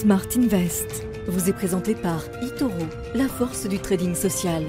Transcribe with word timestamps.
Smart 0.00 0.28
Invest 0.36 1.06
vous 1.26 1.48
est 1.48 1.54
présenté 1.54 1.94
par 1.94 2.22
eToro, 2.42 2.86
la 3.14 3.28
force 3.28 3.66
du 3.66 3.78
trading 3.78 4.14
social. 4.14 4.62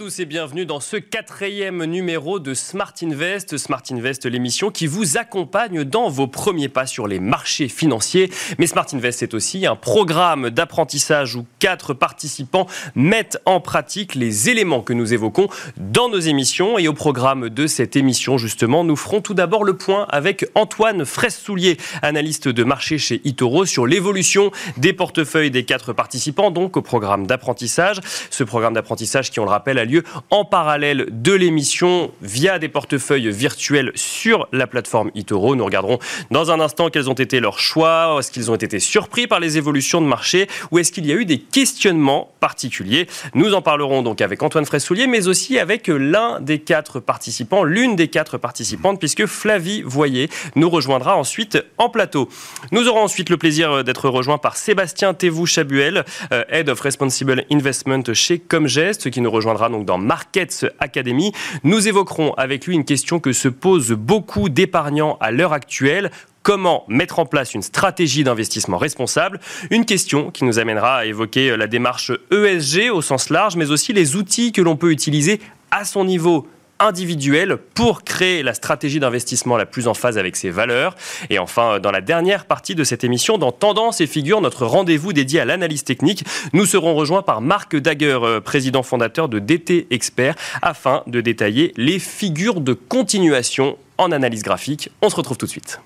Tous 0.00 0.18
et 0.18 0.24
bienvenue 0.24 0.64
dans 0.64 0.80
ce 0.80 0.96
quatrième 0.96 1.84
numéro 1.84 2.38
de 2.38 2.54
Smart 2.54 2.94
Invest. 3.02 3.58
Smart 3.58 3.82
Invest, 3.90 4.24
l'émission 4.24 4.70
qui 4.70 4.86
vous 4.86 5.18
accompagne 5.18 5.84
dans 5.84 6.08
vos 6.08 6.26
premiers 6.26 6.70
pas 6.70 6.86
sur 6.86 7.06
les 7.06 7.20
marchés 7.20 7.68
financiers. 7.68 8.30
Mais 8.56 8.66
Smart 8.66 8.86
Invest, 8.94 9.18
c'est 9.18 9.34
aussi 9.34 9.66
un 9.66 9.76
programme 9.76 10.48
d'apprentissage 10.48 11.36
où 11.36 11.44
quatre 11.58 11.92
participants 11.92 12.66
mettent 12.94 13.42
en 13.44 13.60
pratique 13.60 14.14
les 14.14 14.48
éléments 14.48 14.80
que 14.80 14.94
nous 14.94 15.12
évoquons 15.12 15.48
dans 15.76 16.08
nos 16.08 16.18
émissions. 16.18 16.78
Et 16.78 16.88
au 16.88 16.94
programme 16.94 17.50
de 17.50 17.66
cette 17.66 17.94
émission, 17.94 18.38
justement, 18.38 18.84
nous 18.84 18.96
ferons 18.96 19.20
tout 19.20 19.34
d'abord 19.34 19.64
le 19.64 19.76
point 19.76 20.06
avec 20.08 20.46
Antoine 20.54 21.04
Fraisse-Soulier, 21.04 21.76
analyste 22.00 22.48
de 22.48 22.64
marché 22.64 22.96
chez 22.96 23.20
Itoro, 23.24 23.66
sur 23.66 23.86
l'évolution 23.86 24.50
des 24.78 24.94
portefeuilles 24.94 25.50
des 25.50 25.66
quatre 25.66 25.92
participants, 25.92 26.50
donc 26.50 26.78
au 26.78 26.82
programme 26.82 27.26
d'apprentissage. 27.26 28.00
Ce 28.30 28.44
programme 28.44 28.72
d'apprentissage 28.72 29.30
qui, 29.30 29.40
on 29.40 29.44
le 29.44 29.50
rappelle, 29.50 29.76
a 29.76 29.89
lieu 29.90 30.02
en 30.30 30.44
parallèle 30.44 31.06
de 31.10 31.32
l'émission 31.32 32.10
via 32.22 32.58
des 32.58 32.68
portefeuilles 32.68 33.30
virtuels 33.30 33.92
sur 33.94 34.48
la 34.52 34.66
plateforme 34.66 35.10
Itoro. 35.14 35.56
Nous 35.56 35.64
regarderons 35.64 35.98
dans 36.30 36.50
un 36.50 36.60
instant 36.60 36.88
quels 36.88 37.10
ont 37.10 37.14
été 37.14 37.40
leurs 37.40 37.58
choix, 37.58 38.16
est-ce 38.18 38.30
qu'ils 38.30 38.50
ont 38.50 38.56
été 38.56 38.78
surpris 38.78 39.26
par 39.26 39.40
les 39.40 39.58
évolutions 39.58 40.00
de 40.00 40.06
marché 40.06 40.48
ou 40.70 40.78
est-ce 40.78 40.92
qu'il 40.92 41.06
y 41.06 41.12
a 41.12 41.14
eu 41.14 41.24
des 41.24 41.38
questionnements 41.38 42.32
particuliers. 42.40 43.06
Nous 43.34 43.54
en 43.54 43.62
parlerons 43.62 44.02
donc 44.02 44.20
avec 44.20 44.42
Antoine 44.42 44.64
Fraissoulier, 44.64 45.06
mais 45.06 45.28
aussi 45.28 45.58
avec 45.58 45.88
l'un 45.88 46.40
des 46.40 46.58
quatre 46.58 47.00
participants, 47.00 47.64
l'une 47.64 47.96
des 47.96 48.08
quatre 48.08 48.38
participantes, 48.38 48.98
puisque 48.98 49.26
Flavie 49.26 49.82
Voyer 49.82 50.28
nous 50.56 50.70
rejoindra 50.70 51.16
ensuite 51.16 51.58
en 51.78 51.88
plateau. 51.88 52.28
Nous 52.72 52.88
aurons 52.88 53.02
ensuite 53.02 53.30
le 53.30 53.36
plaisir 53.36 53.84
d'être 53.84 54.08
rejoint 54.08 54.38
par 54.38 54.56
Sébastien 54.56 55.14
Thévou-Chabuel, 55.14 56.04
euh, 56.32 56.44
Head 56.48 56.68
of 56.68 56.80
Responsible 56.80 57.44
Investment 57.50 58.02
chez 58.12 58.38
Comgest, 58.38 59.10
qui 59.10 59.20
nous 59.20 59.30
rejoindra 59.30 59.68
donc 59.70 59.84
dans 59.84 59.98
Markets 59.98 60.66
Academy. 60.78 61.32
Nous 61.64 61.88
évoquerons 61.88 62.32
avec 62.34 62.66
lui 62.66 62.74
une 62.74 62.84
question 62.84 63.20
que 63.20 63.32
se 63.32 63.48
posent 63.48 63.92
beaucoup 63.92 64.48
d'épargnants 64.48 65.16
à 65.20 65.30
l'heure 65.30 65.52
actuelle 65.52 66.10
comment 66.42 66.84
mettre 66.88 67.18
en 67.18 67.26
place 67.26 67.54
une 67.54 67.62
stratégie 67.62 68.24
d'investissement 68.24 68.78
responsable? 68.78 69.40
Une 69.70 69.84
question 69.84 70.30
qui 70.30 70.44
nous 70.44 70.58
amènera 70.58 70.98
à 70.98 71.04
évoquer 71.04 71.56
la 71.56 71.66
démarche 71.66 72.12
ESG 72.30 72.90
au 72.90 73.02
sens 73.02 73.30
large, 73.30 73.56
mais 73.56 73.70
aussi 73.70 73.92
les 73.92 74.16
outils 74.16 74.52
que 74.52 74.62
l'on 74.62 74.76
peut 74.76 74.90
utiliser 74.90 75.40
à 75.70 75.84
son 75.84 76.04
niveau 76.04 76.48
individuel 76.80 77.56
pour 77.74 78.02
créer 78.02 78.42
la 78.42 78.54
stratégie 78.54 78.98
d'investissement 78.98 79.56
la 79.56 79.66
plus 79.66 79.86
en 79.86 79.94
phase 79.94 80.18
avec 80.18 80.36
ses 80.36 80.50
valeurs. 80.50 80.94
Et 81.28 81.38
enfin, 81.38 81.78
dans 81.78 81.90
la 81.90 82.00
dernière 82.00 82.46
partie 82.46 82.74
de 82.74 82.84
cette 82.84 83.04
émission, 83.04 83.38
dans 83.38 83.52
Tendance 83.52 84.00
et 84.00 84.06
Figure, 84.06 84.40
notre 84.40 84.66
rendez-vous 84.66 85.12
dédié 85.12 85.40
à 85.40 85.44
l'analyse 85.44 85.84
technique, 85.84 86.24
nous 86.52 86.66
serons 86.66 86.94
rejoints 86.94 87.22
par 87.22 87.40
Marc 87.40 87.76
Daguer, 87.76 88.18
euh, 88.22 88.40
président 88.40 88.82
fondateur 88.82 89.28
de 89.28 89.38
DT 89.38 89.86
Expert, 89.90 90.34
afin 90.62 91.02
de 91.06 91.20
détailler 91.20 91.72
les 91.76 91.98
figures 91.98 92.60
de 92.60 92.72
continuation 92.72 93.76
en 93.98 94.12
analyse 94.12 94.42
graphique. 94.42 94.90
On 95.02 95.10
se 95.10 95.16
retrouve 95.16 95.36
tout 95.36 95.46
de 95.46 95.50
suite. 95.50 95.80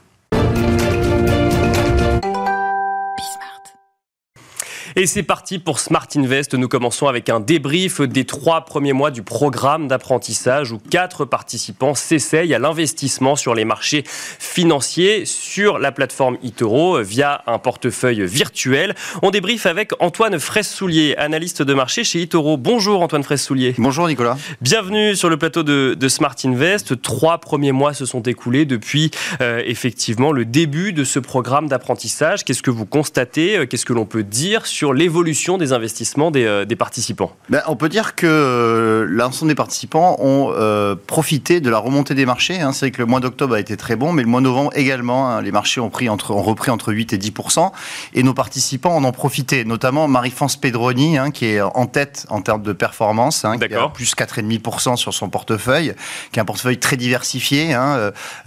Et 4.97 5.09
c'est 5.09 5.25
parti 5.25 5.59
pour 5.59 5.81
Smart 5.81 6.07
Invest. 6.15 6.55
Nous 6.55 6.69
commençons 6.69 7.09
avec 7.09 7.29
un 7.29 7.41
débrief 7.41 8.01
des 8.01 8.25
trois 8.25 8.65
premiers 8.65 8.93
mois 8.93 9.11
du 9.11 9.25
programme 9.25 9.89
d'apprentissage 9.89 10.71
où 10.71 10.79
quatre 10.79 11.25
participants 11.25 11.97
s'essayent 11.97 12.55
à 12.55 12.61
l'investissement 12.61 13.35
sur 13.35 13.57
les 13.57 13.65
marchés 13.65 14.05
financiers 14.07 15.25
sur 15.25 15.81
la 15.81 15.91
plateforme 15.91 16.39
Itoro 16.45 17.03
via 17.03 17.43
un 17.49 17.59
portefeuille 17.59 18.25
virtuel. 18.25 18.95
On 19.23 19.33
débrief 19.33 19.67
avec 19.67 19.91
Antoine 19.99 20.39
Fraisse-Soulier, 20.39 21.17
analyste 21.17 21.63
de 21.63 21.75
marché 21.75 22.05
chez 22.05 22.21
Itoro. 22.21 22.57
Bonjour 22.57 23.03
Antoine 23.03 23.25
Fraisse-Soulier. 23.25 23.75
Bonjour 23.79 24.07
Nicolas. 24.07 24.39
Bienvenue 24.61 25.17
sur 25.17 25.29
le 25.29 25.37
plateau 25.37 25.65
de, 25.65 26.09
Smart 26.09 26.37
Invest. 26.45 27.03
Trois 27.03 27.39
premiers 27.39 27.73
mois 27.73 27.95
se 27.95 28.07
sont 28.07 28.23
écoulés 28.23 28.65
depuis 28.65 29.11
euh, 29.41 29.61
effectivement 29.67 30.31
le 30.31 30.45
début 30.45 30.93
de 30.93 31.03
ce 31.03 31.19
programme 31.19 31.67
d'apprentissage. 31.67 32.45
Qu'est-ce 32.45 32.63
que 32.63 32.71
vous 32.71 32.87
constatez? 32.87 33.67
Qu'est-ce 33.69 33.85
que 33.85 33.93
l'on 33.93 34.07
peut 34.07 34.23
dire 34.23 34.67
sur 34.67 34.84
l'évolution 34.93 35.59
des 35.59 35.73
investissements 35.73 36.31
des, 36.31 36.45
euh, 36.45 36.67
participants 36.79 37.37
ben, 37.49 37.63
On 37.69 37.77
peut 37.77 37.89
dire 37.89 38.15
que 38.15 38.27
euh, 38.27 39.07
l'ensemble 39.09 39.51
des 39.51 39.55
participants 39.55 40.17
ont 40.19 40.53
euh, 40.53 40.95
profité 40.95 41.61
de 41.61 41.71
la 41.71 41.79
remontée 41.79 42.15
des 42.15 42.27
marchés. 42.27 42.61
Hein. 42.61 42.73
C'est 42.73 42.87
vrai 42.87 42.91
que 42.91 43.01
le 43.01 43.07
mois 43.07 43.21
d'octobre 43.21 43.55
a 43.55 43.61
été 43.61 43.77
très 43.77 43.97
bon, 43.97 44.13
mais 44.13 44.23
le 44.23 44.29
mois 44.29 44.41
de 44.41 44.45
novembre 44.45 44.71
également. 44.75 45.31
Hein. 45.31 45.43
Les 45.43 45.53
marchés 45.53 45.81
ont, 45.81 45.91
pris 45.91 46.09
entre, 46.09 46.33
ont 46.33 46.43
repris 46.43 46.71
entre 46.71 46.93
8 46.93 47.13
et 47.13 47.19
10% 47.19 47.71
et 48.15 48.23
nos 48.23 48.35
participants 48.35 48.95
en 48.97 49.05
ont 49.05 49.13
profité, 49.13 49.65
notamment 49.65 50.09
Marie-France 50.09 50.57
Pedroni, 50.57 51.19
hein, 51.19 51.31
qui 51.31 51.47
est 51.47 51.61
en 51.61 51.87
tête 51.87 52.27
en 52.29 52.41
termes 52.41 52.63
de 52.63 52.73
performance, 52.73 53.47
qui 53.59 53.75
a 53.75 53.89
plus 53.89 54.15
4,5% 54.15 54.97
sur 54.97 55.15
son 55.15 55.29
portefeuille, 55.29 55.95
qui 56.33 56.39
est 56.39 56.43
un 56.43 56.45
portefeuille 56.45 56.79
très 56.79 56.97
diversifié, 56.97 57.77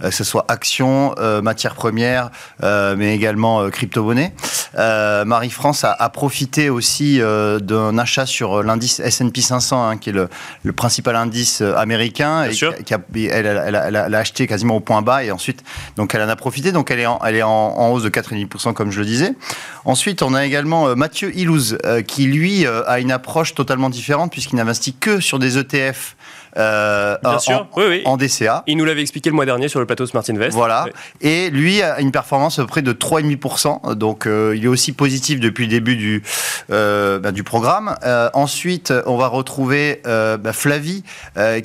que 0.02 0.10
ce 0.10 0.24
soit 0.24 0.44
actions, 0.48 1.14
matières 1.42 1.74
premières, 1.74 2.30
mais 2.62 3.14
également 3.14 3.68
crypto-monnaies. 3.70 4.32
Marie-France 4.74 5.84
a, 5.84 5.92
a 5.92 6.08
profité 6.10 6.27
profité 6.28 6.68
aussi 6.68 7.22
euh, 7.22 7.58
d'un 7.58 7.96
achat 7.96 8.26
sur 8.26 8.62
l'indice 8.62 9.00
S&P 9.00 9.40
500, 9.40 9.88
hein, 9.88 9.96
qui 9.96 10.10
est 10.10 10.12
le, 10.12 10.28
le, 10.62 10.74
principal 10.74 11.16
indice 11.16 11.62
euh, 11.62 11.74
américain, 11.74 12.44
et 12.44 12.50
qui 12.50 12.66
a, 12.66 13.00
elle, 13.14 13.46
elle, 13.46 13.74
elle, 13.96 14.14
a 14.14 14.18
acheté 14.18 14.46
quasiment 14.46 14.76
au 14.76 14.80
point 14.80 15.00
bas, 15.00 15.24
et 15.24 15.30
ensuite, 15.30 15.64
donc 15.96 16.14
elle 16.14 16.20
en 16.20 16.28
a 16.28 16.36
profité, 16.36 16.70
donc 16.70 16.90
elle 16.90 17.00
est 17.00 17.06
en, 17.06 17.18
elle 17.24 17.34
est 17.34 17.42
en, 17.42 17.92
hausse 17.92 18.02
de 18.02 18.10
4,5%, 18.10 18.74
comme 18.74 18.90
je 18.90 19.00
le 19.00 19.06
disais. 19.06 19.32
Ensuite, 19.86 20.20
on 20.20 20.34
a 20.34 20.44
également 20.44 20.88
euh, 20.88 20.96
Mathieu 20.96 21.34
Ilouz, 21.34 21.78
qui 22.06 22.26
lui 22.26 22.66
a 22.66 22.98
une 23.00 23.10
approche 23.10 23.54
totalement 23.54 23.88
différente, 23.88 24.30
puisqu'il 24.30 24.56
n'investit 24.56 24.92
que 24.92 25.20
sur 25.20 25.38
des 25.38 25.56
ETF 25.56 26.14
euh, 26.58 27.16
Bien 27.22 27.38
sûr, 27.38 27.68
en, 27.72 27.80
oui, 27.80 28.02
en, 28.04 28.16
DCA. 28.16 28.64
Il 28.66 28.76
nous 28.76 28.84
l'avait 28.84 29.00
expliqué 29.00 29.30
le 29.30 29.36
mois 29.36 29.46
dernier 29.46 29.68
sur 29.68 29.80
le 29.80 29.86
plateau 29.86 30.06
Smart 30.06 30.24
Invest. 30.28 30.54
Voilà. 30.54 30.86
Et 31.20 31.50
lui 31.50 31.82
a 31.82 32.00
une 32.00 32.12
performance 32.12 32.58
à 32.58 32.62
peu 32.62 32.68
près 32.68 32.82
de 32.82 32.92
3,5%. 32.92 33.94
Donc 33.94 34.26
euh, 34.26 34.54
il 34.56 34.64
est 34.64 34.68
aussi 34.68 34.92
positif 34.92 35.40
depuis 35.40 35.64
le 35.64 35.70
début 35.70 35.96
du, 35.96 36.22
euh, 36.70 37.18
bah, 37.18 37.32
du 37.32 37.42
programme. 37.44 37.96
ensuite, 38.34 38.92
on 39.06 39.16
va 39.16 39.28
retrouver 39.28 40.00
bah, 40.04 40.52
Flavie 40.52 41.04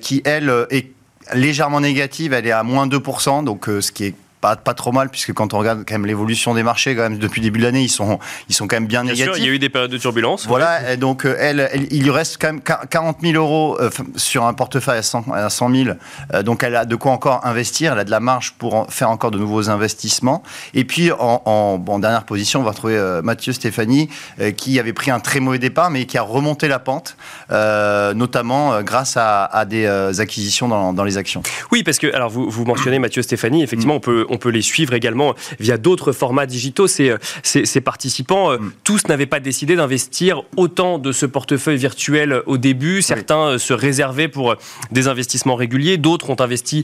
qui, 0.02 0.22
elle, 0.26 0.52
est 0.70 0.88
légèrement 1.34 1.82
négative. 1.82 2.34
Elle 2.34 2.48
est 2.48 2.52
à 2.52 2.64
moins 2.64 2.88
2%. 2.88 3.44
Donc 3.44 3.66
ce 3.66 3.92
qui 3.92 4.06
est 4.06 4.16
pas, 4.44 4.58
pas 4.58 4.74
trop 4.74 4.92
mal, 4.92 5.08
puisque 5.08 5.32
quand 5.32 5.54
on 5.54 5.58
regarde 5.58 5.86
quand 5.88 5.94
même 5.94 6.06
l'évolution 6.06 6.54
des 6.54 6.64
marchés, 6.64 6.98
quand 6.98 7.04
même, 7.04 7.18
depuis 7.18 7.40
le 7.40 7.46
début 7.46 7.60
de 7.60 7.64
l'année, 7.64 7.84
ils 7.84 7.90
sont, 7.90 8.20
ils 8.50 8.54
sont 8.54 8.68
quand 8.68 8.76
même 8.76 8.88
bien, 8.88 9.04
négatifs. 9.04 9.38
il 9.38 9.46
y 9.46 9.48
a 9.48 9.52
eu 9.52 9.58
des 9.58 9.70
périodes 9.70 9.90
de 9.90 9.98
turbulence. 9.98 10.46
Voilà, 10.48 10.92
et 10.92 10.98
donc 10.98 11.26
euh, 11.26 11.38
elle, 11.40 11.70
il 11.92 12.04
lui 12.04 12.12
reste 12.12 12.38
quand 12.42 12.48
même 12.48 12.62
40 12.62 13.20
000 13.22 13.42
euros 13.42 13.78
euh, 13.80 13.90
sur 14.18 14.44
un 14.44 14.54
portefeuille 14.54 14.98
à 14.98 15.02
100, 15.02 15.32
à 15.34 15.50
100 15.50 15.74
000. 15.74 15.90
Euh, 16.34 16.44
donc 16.44 16.62
elle 16.64 16.76
a 16.76 16.84
de 16.84 16.96
quoi 16.98 17.14
encore 17.14 17.46
investir, 17.46 17.94
elle 17.94 18.00
a 18.00 18.04
de 18.04 18.12
la 18.12 18.20
marge 18.20 18.56
pour 18.58 18.86
faire 18.92 19.10
encore 19.10 19.32
de 19.32 19.38
nouveaux 19.38 19.70
investissements. 19.70 20.44
Et 20.74 20.84
puis 20.84 21.14
en, 21.14 21.42
en 21.46 22.00
dernière 22.00 22.26
position, 22.26 22.60
on 22.60 22.64
va 22.64 22.72
retrouver 22.72 23.22
Mathieu 23.24 23.54
Stéphanie, 23.54 24.10
qui 24.58 24.78
avait 24.78 24.92
pris 24.92 25.10
un 25.10 25.22
très 25.22 25.40
mauvais 25.40 25.60
départ, 25.60 25.90
mais 25.90 26.04
qui 26.06 26.18
a 26.18 26.22
remonté 26.22 26.68
la 26.68 26.80
pente, 26.80 27.16
notamment 27.50 28.82
grâce 28.82 29.16
à, 29.16 29.46
à 29.46 29.64
des 29.64 29.88
acquisitions 30.20 30.68
dans, 30.68 30.92
dans, 30.92 31.04
les 31.06 31.18
actions. 31.18 31.44
Oui, 31.72 31.84
parce 31.84 31.98
que, 31.98 32.14
alors 32.14 32.30
vous, 32.30 32.50
vous 32.50 32.66
mentionnez 32.66 33.00
Mathieu 33.00 33.22
Stéphanie, 33.22 33.64
effectivement, 33.64 33.96
on 33.96 34.00
peut 34.00 34.26
on 34.34 34.38
peut 34.38 34.50
les 34.50 34.62
suivre 34.62 34.94
également 34.94 35.36
via 35.60 35.78
d'autres 35.78 36.12
formats 36.12 36.46
digitaux. 36.46 36.88
Ces, 36.88 37.10
euh, 37.10 37.18
ces, 37.44 37.82
participants, 37.82 38.52
euh, 38.52 38.58
mm. 38.58 38.72
tous 38.84 39.08
n'avaient 39.08 39.28
pas 39.28 39.40
décidé 39.40 39.76
d'investir 39.76 40.42
autant 40.58 40.98
de 40.98 41.12
ce 41.12 41.26
portefeuille 41.26 41.78
virtuel 41.78 42.42
au 42.48 42.58
début. 42.58 43.02
Certains 43.02 43.54
euh, 43.54 43.58
se 43.58 43.74
réservaient 43.74 44.28
pour 44.28 44.56
des 44.92 45.08
investissements 45.08 45.56
réguliers, 45.56 45.98
d'autres 45.98 46.30
ont 46.30 46.40
investi 46.40 46.84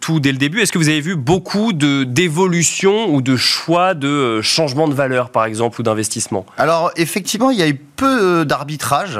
tout 0.00 0.20
dès 0.20 0.32
le 0.32 0.38
début. 0.38 0.60
Est-ce 0.60 0.72
que 0.72 0.78
vous 0.78 0.88
avez 0.88 1.00
vu 1.00 1.16
beaucoup 1.16 1.72
d'évolution 1.72 3.12
ou 3.12 3.20
de 3.20 3.36
choix 3.36 3.94
de 3.94 4.40
changement 4.42 4.86
de 4.86 4.94
valeur, 4.94 5.30
par 5.30 5.44
exemple, 5.44 5.80
ou 5.80 5.82
d'investissement? 5.82 6.46
Alors, 6.56 6.92
effectivement, 6.96 7.50
il 7.50 7.58
y 7.58 7.62
a 7.62 7.68
eu 7.68 7.74
peu 7.74 8.44
d'arbitrage. 8.44 9.18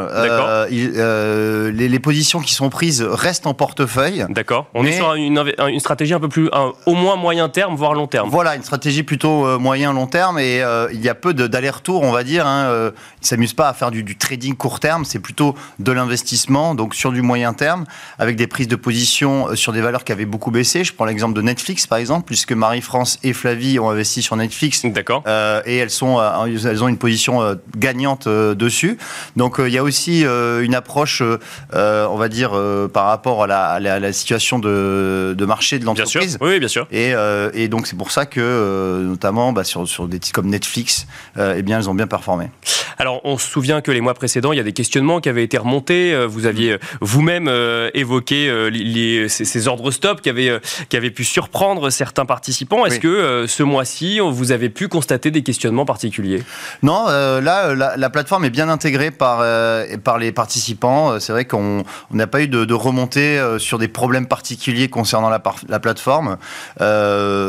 les, 0.71 1.89
les, 1.89 1.99
positions 1.99 2.41
qui 2.41 2.55
sont 2.55 2.71
prises 2.71 3.03
restent 3.03 3.47
en 3.47 3.55
portefeuille. 3.55 4.27
D'accord. 4.29 4.67
On 4.75 4.85
est 4.85 4.93
sur 4.93 5.15
une, 5.15 5.43
une, 5.69 5.81
stratégie 5.81 6.15
un 6.15 6.21
peu 6.21 6.29
plus, 6.29 6.51
au 6.87 6.95
moins 6.95 7.17
moyen 7.17 7.49
terme, 7.57 7.75
voire 7.75 7.95
long 7.95 8.07
terme. 8.07 8.29
Voilà, 8.29 8.55
une 8.55 8.63
stratégie 8.63 9.03
plutôt 9.03 9.59
moyen 9.59 9.95
long 9.95 10.07
terme 10.07 10.39
et 10.39 10.63
il 10.93 11.01
y 11.01 11.09
a 11.09 11.15
peu 11.15 11.33
d'aller-retour, 11.33 12.03
on 12.03 12.13
va 12.13 12.23
dire. 12.23 12.47
Hein, 12.47 12.69
ils 12.69 13.23
ne 13.23 13.27
s'amusent 13.27 13.55
pas 13.55 13.71
à 13.71 13.73
faire 13.73 13.91
du, 13.91 14.03
du 14.03 14.19
trading 14.19 14.55
court 14.55 14.79
terme, 14.79 15.07
c'est 15.07 15.21
plutôt 15.21 15.55
de 15.79 15.91
l'investissement, 15.91 16.75
donc 16.75 16.95
sur 16.95 17.13
du 17.13 17.23
moyen 17.23 17.55
terme, 17.55 17.87
avec 18.19 18.37
des 18.37 18.47
prises 18.47 18.69
de 18.69 18.77
position 18.77 19.57
sur 19.57 19.73
des 19.73 19.81
valeurs 19.81 20.05
qui 20.05 20.13
avaient 20.13 20.27
beaucoup 20.27 20.51
baissé. 20.51 20.85
Je 20.85 20.93
prends 20.93 21.07
l'exemple 21.07 21.33
de 21.33 21.41
Netflix, 21.41 21.87
par 21.87 21.97
exemple, 21.97 22.27
puisque 22.27 22.53
Marie-France 22.53 23.19
et 23.23 23.33
Flavie 23.33 23.79
ont 23.79 23.89
investi 23.89 24.21
sur 24.21 24.37
Netflix. 24.37 24.85
D'accord. 24.85 25.23
et 25.65 25.79
elles, 25.79 25.91
sont, 25.91 26.21
elles 26.47 26.85
ont 26.85 26.89
une 26.89 26.99
position 26.99 27.57
gagnante 27.75 28.29
dessus. 28.29 28.99
Donc 29.37 29.57
il 29.59 29.73
y 29.73 29.79
a 29.79 29.83
aussi 29.83 30.25
une 30.25 30.75
approche, 30.75 31.23
on 31.73 32.17
va 32.17 32.29
dire, 32.29 32.51
par 32.93 33.07
rapport 33.07 33.45
à 33.45 33.47
la, 33.47 33.99
la, 33.99 34.13
situation 34.13 34.59
de, 34.59 35.35
de, 35.37 35.45
marché 35.47 35.79
de 35.79 35.87
l'entreprise. 35.87 36.37
Oui, 36.43 36.59
bien 36.59 36.69
sûr. 36.69 36.87
Et, 36.91 37.15
et 37.55 37.69
donc 37.69 37.87
c'est 37.87 37.97
pour 37.97 38.11
ça 38.11 38.27
que, 38.27 39.03
notamment 39.03 39.53
bah, 39.53 39.65
sur, 39.65 39.87
sur 39.89 40.09
des 40.09 40.19
titres 40.19 40.35
comme 40.35 40.49
Netflix, 40.49 41.07
eh 41.39 41.63
bien, 41.63 41.79
elles 41.79 41.91
ont 41.91 41.95
bien 41.95 42.07
performé. 42.07 42.51
Alors, 42.99 43.21
on 43.25 43.37
se 43.37 43.49
souvient 43.49 43.81
que 43.83 43.91
les 43.91 44.01
mois 44.01 44.15
précédents, 44.15 44.53
il 44.53 44.57
y 44.57 44.61
a 44.61 44.65
des 44.65 44.73
questionnements 44.73 45.21
qui 45.21 45.29
avaient 45.29 45.45
été 45.45 45.59
remontés. 45.59 46.15
Euh, 46.15 46.27
vous 46.27 46.47
aviez 46.47 46.73
euh, 46.73 46.79
vous-même 47.01 47.47
euh, 47.49 47.91
évoqué 47.93 48.71
les, 48.71 49.29
ces, 49.29 49.69
ordres 49.69 49.91
stop 49.91 50.23
qui 50.23 50.31
avaient, 50.31 50.61
qui 50.89 50.97
avaient 50.97 51.11
pu 51.11 51.25
surprendre 51.25 51.91
certains 51.91 52.25
participants. 52.25 52.87
Est-ce 52.87 53.01
que 53.01 53.47
ce 53.47 53.63
mois-ci, 53.63 54.21
vous 54.21 54.53
avez 54.53 54.71
pu 54.71 54.89
constater 54.89 55.31
des 55.31 55.43
questionnements 55.43 55.85
particuliers? 55.85 56.43
Non, 56.83 57.07
là, 57.07 57.75
la, 57.75 58.11
plateforme 58.11 58.45
est 58.45 58.51
bien 58.51 58.69
intégrée 58.69 59.11
par, 59.11 59.45
par 60.05 60.19
les 60.19 60.33
participants. 60.33 61.19
C'est 61.21 61.33
vrai 61.33 61.45
qu'on 61.45 61.85
n'a 62.11 62.27
pas 62.27 62.43
eu 62.43 62.49
de, 62.49 62.65
de 62.65 62.75
remontée 62.75 63.43
sur 63.59 63.79
des 63.79 63.89
problèmes 63.89 64.27
particuliers 64.27 64.89
concernant 64.89 65.29
la, 65.29 65.43
la 65.69 65.81
plateforme. 65.81 66.37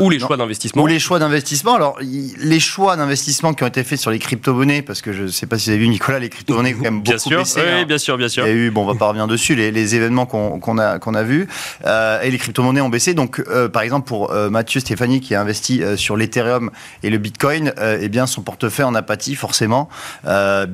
Ou 0.02 0.10
les 0.10 0.20
choix 0.20 0.38
d'investissement. 0.38 0.84
Ou 0.84 0.88
les 0.88 1.00
choix 1.00 1.20
d'investissement. 1.20 1.76
Alors, 1.76 1.98
les 2.02 2.60
choix 2.60 2.96
d'investissement 2.96 3.54
qui 3.54 3.64
ont 3.64 3.68
été 3.68 3.84
faits 3.84 4.00
sur 4.00 4.12
les 4.12 4.20
crypto-monnaies, 4.20 4.82
parce 4.82 5.02
que 5.02 5.14
je 5.14 5.24
ne 5.24 5.28
sais 5.28 5.48
pas 5.48 5.58
si 5.58 5.66
vous 5.66 5.72
avez 5.72 5.80
vu, 5.80 5.88
Nicolas, 5.90 6.20
les 6.20 6.30
crypto-monnaies 6.30 6.74
quand 6.74 6.82
même 6.82 7.02
bien 7.02 7.18
sûr, 7.18 7.40
baissé, 7.40 7.62
Oui, 7.62 7.68
hein. 7.70 7.86
bien 7.86 7.98
sûr, 7.98 8.18
bien 8.18 8.30
sûr. 8.30 8.46
Il 8.46 8.50
y 8.50 8.52
a 8.52 8.56
eu, 8.56 8.72
bon, 8.72 8.84
on 8.84 8.86
va 8.86 8.96
pas 8.96 9.08
revenir 9.08 9.28
dessus, 9.28 9.56
les, 9.56 9.72
les 9.72 9.96
événements 9.96 10.26
qu'on 10.26 10.78
a, 10.78 11.00
qu'on 11.00 11.14
a 11.14 11.24
vus. 11.24 11.48
Euh, 11.86 12.22
et 12.22 12.32
les 12.32 12.38
crypto-monnaies 12.38 12.82
ont 12.82 12.90
baissé. 12.90 13.14
Donc, 13.14 13.44
euh, 13.48 13.70
par 13.70 13.82
exemple, 13.82 14.08
pour 14.08 14.32
euh, 14.32 14.50
Mathieu 14.50 14.80
Stéphanie, 14.80 15.22
qui 15.22 15.36
a 15.36 15.42
investi 15.42 15.82
sur 15.96 16.18
l'Ethereum 16.18 16.72
et 17.04 17.10
le 17.10 17.18
Bitcoin, 17.18 17.74
eh 18.00 18.10
bien, 18.10 18.28
son 18.28 18.42
portefeuille 18.42 18.86
en 18.86 18.96
a 18.96 19.02
pâti, 19.02 19.36
forcément, 19.36 19.90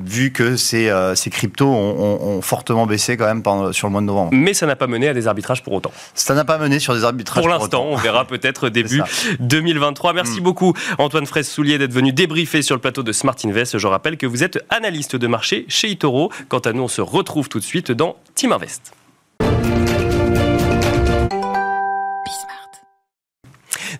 vu 0.04 0.32
que 0.32 0.56
ces, 0.56 0.92
ces 1.14 1.30
cryptos 1.30 1.66
ont, 1.66 2.18
ont, 2.22 2.42
fortement 2.42 2.86
baissé 2.86 3.16
quand 3.16 3.26
même 3.26 3.42
pendant, 3.42 3.72
sur 3.72 3.86
le 3.86 3.92
mois 3.92 4.00
de 4.00 4.06
novembre. 4.06 4.30
Mais 4.32 4.54
ça 4.54 4.66
n'a 4.66 4.76
pas 4.76 4.86
mené 4.86 5.08
à 5.08 5.14
des 5.14 5.26
arbitrages 5.26 5.62
pour 5.62 5.72
autant. 5.72 5.92
Ça 6.14 6.34
n'a 6.34 6.44
pas 6.44 6.58
mené 6.58 6.78
sur 6.78 6.94
des 6.94 7.04
arbitrages 7.04 7.42
pour, 7.42 7.50
pour 7.50 7.60
l'instant. 7.60 7.86
On 7.88 7.96
verra 7.96 8.26
peut-être 8.26 8.68
début 8.74 8.93
2023. 9.40 10.12
Merci 10.12 10.40
mm. 10.40 10.44
beaucoup, 10.44 10.74
Antoine 10.98 11.26
Fraisse-Soulier, 11.26 11.78
d'être 11.78 11.92
venu 11.92 12.12
débriefer 12.12 12.62
sur 12.62 12.74
le 12.74 12.80
plateau 12.80 13.02
de 13.02 13.12
Smart 13.12 13.36
Invest. 13.44 13.78
Je 13.78 13.86
rappelle 13.86 14.16
que 14.16 14.26
vous 14.26 14.42
êtes 14.42 14.64
analyste 14.70 15.16
de 15.16 15.26
marché 15.26 15.64
chez 15.68 15.88
Itoro. 15.88 16.30
Quant 16.48 16.60
à 16.60 16.72
nous, 16.72 16.82
on 16.82 16.88
se 16.88 17.00
retrouve 17.00 17.48
tout 17.48 17.58
de 17.58 17.64
suite 17.64 17.92
dans 17.92 18.16
Team 18.34 18.52
Invest. 18.52 18.92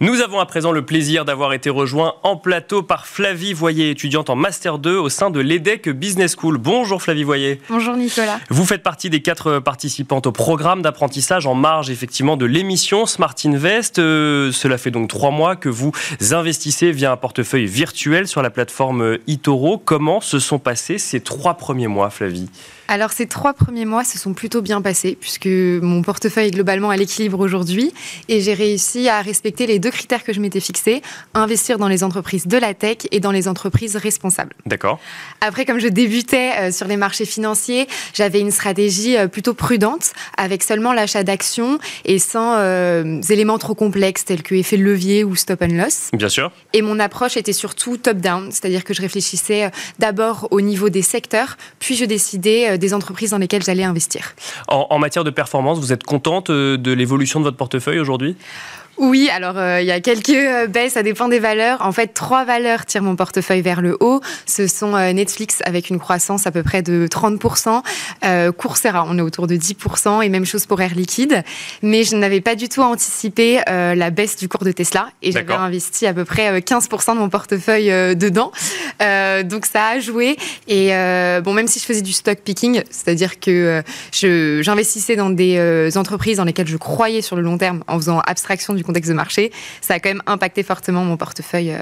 Nous 0.04 0.20
avons 0.20 0.38
à 0.38 0.44
présent 0.44 0.70
le 0.70 0.84
plaisir 0.84 1.24
d'avoir 1.24 1.54
été 1.54 1.70
rejoint 1.70 2.16
en 2.24 2.36
plateau 2.36 2.82
par 2.82 3.06
Flavie 3.06 3.54
Voyer, 3.54 3.88
étudiante 3.88 4.28
en 4.28 4.36
Master 4.36 4.78
2 4.78 4.98
au 4.98 5.08
sein 5.08 5.30
de 5.30 5.40
l'EDEC 5.40 5.88
Business 5.88 6.36
School. 6.38 6.58
Bonjour 6.58 7.00
Flavie 7.00 7.22
Voyer. 7.22 7.62
Bonjour 7.70 7.96
Nicolas. 7.96 8.38
Vous 8.50 8.66
faites 8.66 8.82
partie 8.82 9.08
des 9.08 9.22
quatre 9.22 9.60
participantes 9.60 10.26
au 10.26 10.32
programme 10.32 10.82
d'apprentissage 10.82 11.46
en 11.46 11.54
marge 11.54 11.88
effectivement 11.88 12.36
de 12.36 12.44
l'émission 12.44 13.06
Smart 13.06 13.34
Invest. 13.46 13.98
Euh, 13.98 14.52
cela 14.52 14.76
fait 14.76 14.90
donc 14.90 15.08
trois 15.08 15.30
mois 15.30 15.56
que 15.56 15.70
vous 15.70 15.92
investissez 16.32 16.92
via 16.92 17.10
un 17.10 17.16
portefeuille 17.16 17.64
virtuel 17.64 18.28
sur 18.28 18.42
la 18.42 18.50
plateforme 18.50 19.16
eToro. 19.26 19.78
Comment 19.78 20.20
se 20.20 20.38
sont 20.38 20.58
passés 20.58 20.98
ces 20.98 21.20
trois 21.20 21.54
premiers 21.54 21.88
mois, 21.88 22.10
Flavie? 22.10 22.50
Alors 22.88 23.12
ces 23.12 23.26
trois 23.26 23.54
premiers 23.54 23.84
mois 23.84 24.04
se 24.04 24.18
sont 24.18 24.34
plutôt 24.34 24.62
bien 24.62 24.82
passés 24.82 25.16
puisque 25.18 25.46
mon 25.46 26.02
portefeuille 26.02 26.48
est 26.48 26.50
globalement 26.50 26.90
à 26.90 26.96
l'équilibre 26.96 27.40
aujourd'hui 27.40 27.92
et 28.28 28.40
j'ai 28.40 28.54
réussi 28.54 29.08
à 29.08 29.20
respecter 29.22 29.66
les 29.66 29.78
deux 29.78 29.90
critères 29.90 30.24
que 30.24 30.32
je 30.32 30.40
m'étais 30.40 30.60
fixés, 30.60 31.02
investir 31.34 31.78
dans 31.78 31.88
les 31.88 32.04
entreprises 32.04 32.46
de 32.46 32.58
la 32.58 32.74
tech 32.74 32.98
et 33.10 33.20
dans 33.20 33.30
les 33.30 33.48
entreprises 33.48 33.96
responsables. 33.96 34.54
D'accord. 34.66 35.00
Après, 35.40 35.64
comme 35.64 35.78
je 35.78 35.88
débutais 35.88 36.52
euh, 36.58 36.72
sur 36.72 36.86
les 36.86 36.96
marchés 36.96 37.24
financiers, 37.24 37.86
j'avais 38.12 38.40
une 38.40 38.50
stratégie 38.50 39.16
euh, 39.16 39.28
plutôt 39.28 39.54
prudente 39.54 40.12
avec 40.36 40.62
seulement 40.62 40.92
l'achat 40.92 41.24
d'actions 41.24 41.78
et 42.04 42.18
sans 42.18 42.56
euh, 42.58 43.20
éléments 43.30 43.58
trop 43.58 43.74
complexes 43.74 44.24
tels 44.24 44.42
que 44.42 44.54
effet 44.54 44.76
levier 44.76 45.24
ou 45.24 45.36
stop 45.36 45.62
and 45.62 45.74
loss. 45.74 46.10
Bien 46.12 46.28
sûr. 46.28 46.52
Et 46.72 46.82
mon 46.82 46.98
approche 47.00 47.36
était 47.36 47.52
surtout 47.52 47.96
top-down, 47.96 48.50
c'est-à-dire 48.50 48.84
que 48.84 48.94
je 48.94 49.00
réfléchissais 49.02 49.70
d'abord 49.98 50.48
au 50.50 50.60
niveau 50.60 50.88
des 50.88 51.02
secteurs, 51.02 51.56
puis 51.78 51.96
je 51.96 52.04
décidais 52.04 52.73
euh, 52.74 52.76
des 52.76 52.94
entreprises 52.94 53.30
dans 53.30 53.38
lesquelles 53.38 53.62
j'allais 53.62 53.84
investir. 53.84 54.34
En, 54.68 54.98
matière 54.98 55.24
de 55.24 55.30
performance, 55.30 55.78
vous 55.78 55.92
êtes 55.92 56.04
contente 56.04 56.50
euh, 56.50 56.76
de 56.76 56.92
l'évolution 56.92 57.40
de 57.40 57.44
votre 57.44 57.56
portefeuille 57.56 57.98
aujourd'hui? 57.98 58.36
Oui, 58.96 59.28
alors 59.32 59.58
euh, 59.58 59.80
il 59.80 59.86
y 59.86 59.90
a 59.90 60.00
quelques 60.00 60.30
euh, 60.30 60.66
baisses, 60.66 60.92
ça 60.92 61.02
dépend 61.02 61.28
des 61.28 61.38
valeurs. 61.38 61.82
En 61.82 61.92
fait, 61.92 62.08
trois 62.08 62.44
valeurs 62.44 62.86
tirent 62.86 63.02
mon 63.02 63.16
portefeuille 63.16 63.60
vers 63.60 63.80
le 63.80 63.96
haut. 64.00 64.20
Ce 64.46 64.66
sont 64.66 64.94
euh, 64.94 65.12
Netflix 65.12 65.58
avec 65.64 65.90
une 65.90 65.98
croissance 65.98 66.46
à 66.46 66.52
peu 66.52 66.62
près 66.62 66.82
de 66.82 67.08
30%, 67.10 67.82
Coursera, 68.56 69.06
on 69.08 69.18
est 69.18 69.22
autour 69.22 69.46
de 69.46 69.56
10%, 69.56 70.22
et 70.24 70.28
même 70.28 70.44
chose 70.44 70.66
pour 70.66 70.80
Air 70.80 70.94
Liquide. 70.94 71.42
Mais 71.82 72.04
je 72.04 72.16
n'avais 72.16 72.40
pas 72.40 72.54
du 72.54 72.68
tout 72.68 72.82
anticipé 72.82 73.60
la 73.66 74.10
baisse 74.10 74.36
du 74.36 74.48
cours 74.48 74.64
de 74.64 74.72
Tesla, 74.72 75.08
et 75.22 75.32
j'avais 75.32 75.52
investi 75.52 76.06
à 76.06 76.14
peu 76.14 76.24
près 76.24 76.60
15% 76.60 77.14
de 77.14 77.18
mon 77.18 77.28
portefeuille 77.28 78.16
dedans. 78.16 78.52
donc 79.44 79.66
ça 79.66 79.88
a 79.88 80.00
joué. 80.00 80.36
Et 80.68 80.88
bon, 81.42 81.52
même 81.52 81.66
si 81.66 81.78
je 81.78 81.84
faisais 81.84 82.02
du 82.02 82.12
stock 82.12 82.38
picking, 82.38 82.82
c'est-à-dire 82.90 83.40
que 83.40 83.82
j'investissais 84.12 85.16
dans 85.16 85.30
des 85.30 85.92
entreprises 85.96 86.38
dans 86.38 86.44
lesquelles 86.44 86.68
je 86.68 86.76
croyais 86.76 87.22
sur 87.22 87.36
le 87.36 87.42
long 87.42 87.58
terme 87.58 87.84
en 87.86 87.96
faisant 87.96 88.20
abstraction 88.20 88.74
du 88.74 88.83
contexte 88.84 89.10
de 89.10 89.14
marché, 89.14 89.50
ça 89.80 89.94
a 89.94 89.98
quand 90.00 90.10
même 90.10 90.22
impacté 90.26 90.62
fortement 90.62 91.04
mon 91.04 91.16
portefeuille 91.16 91.72
euh, 91.72 91.80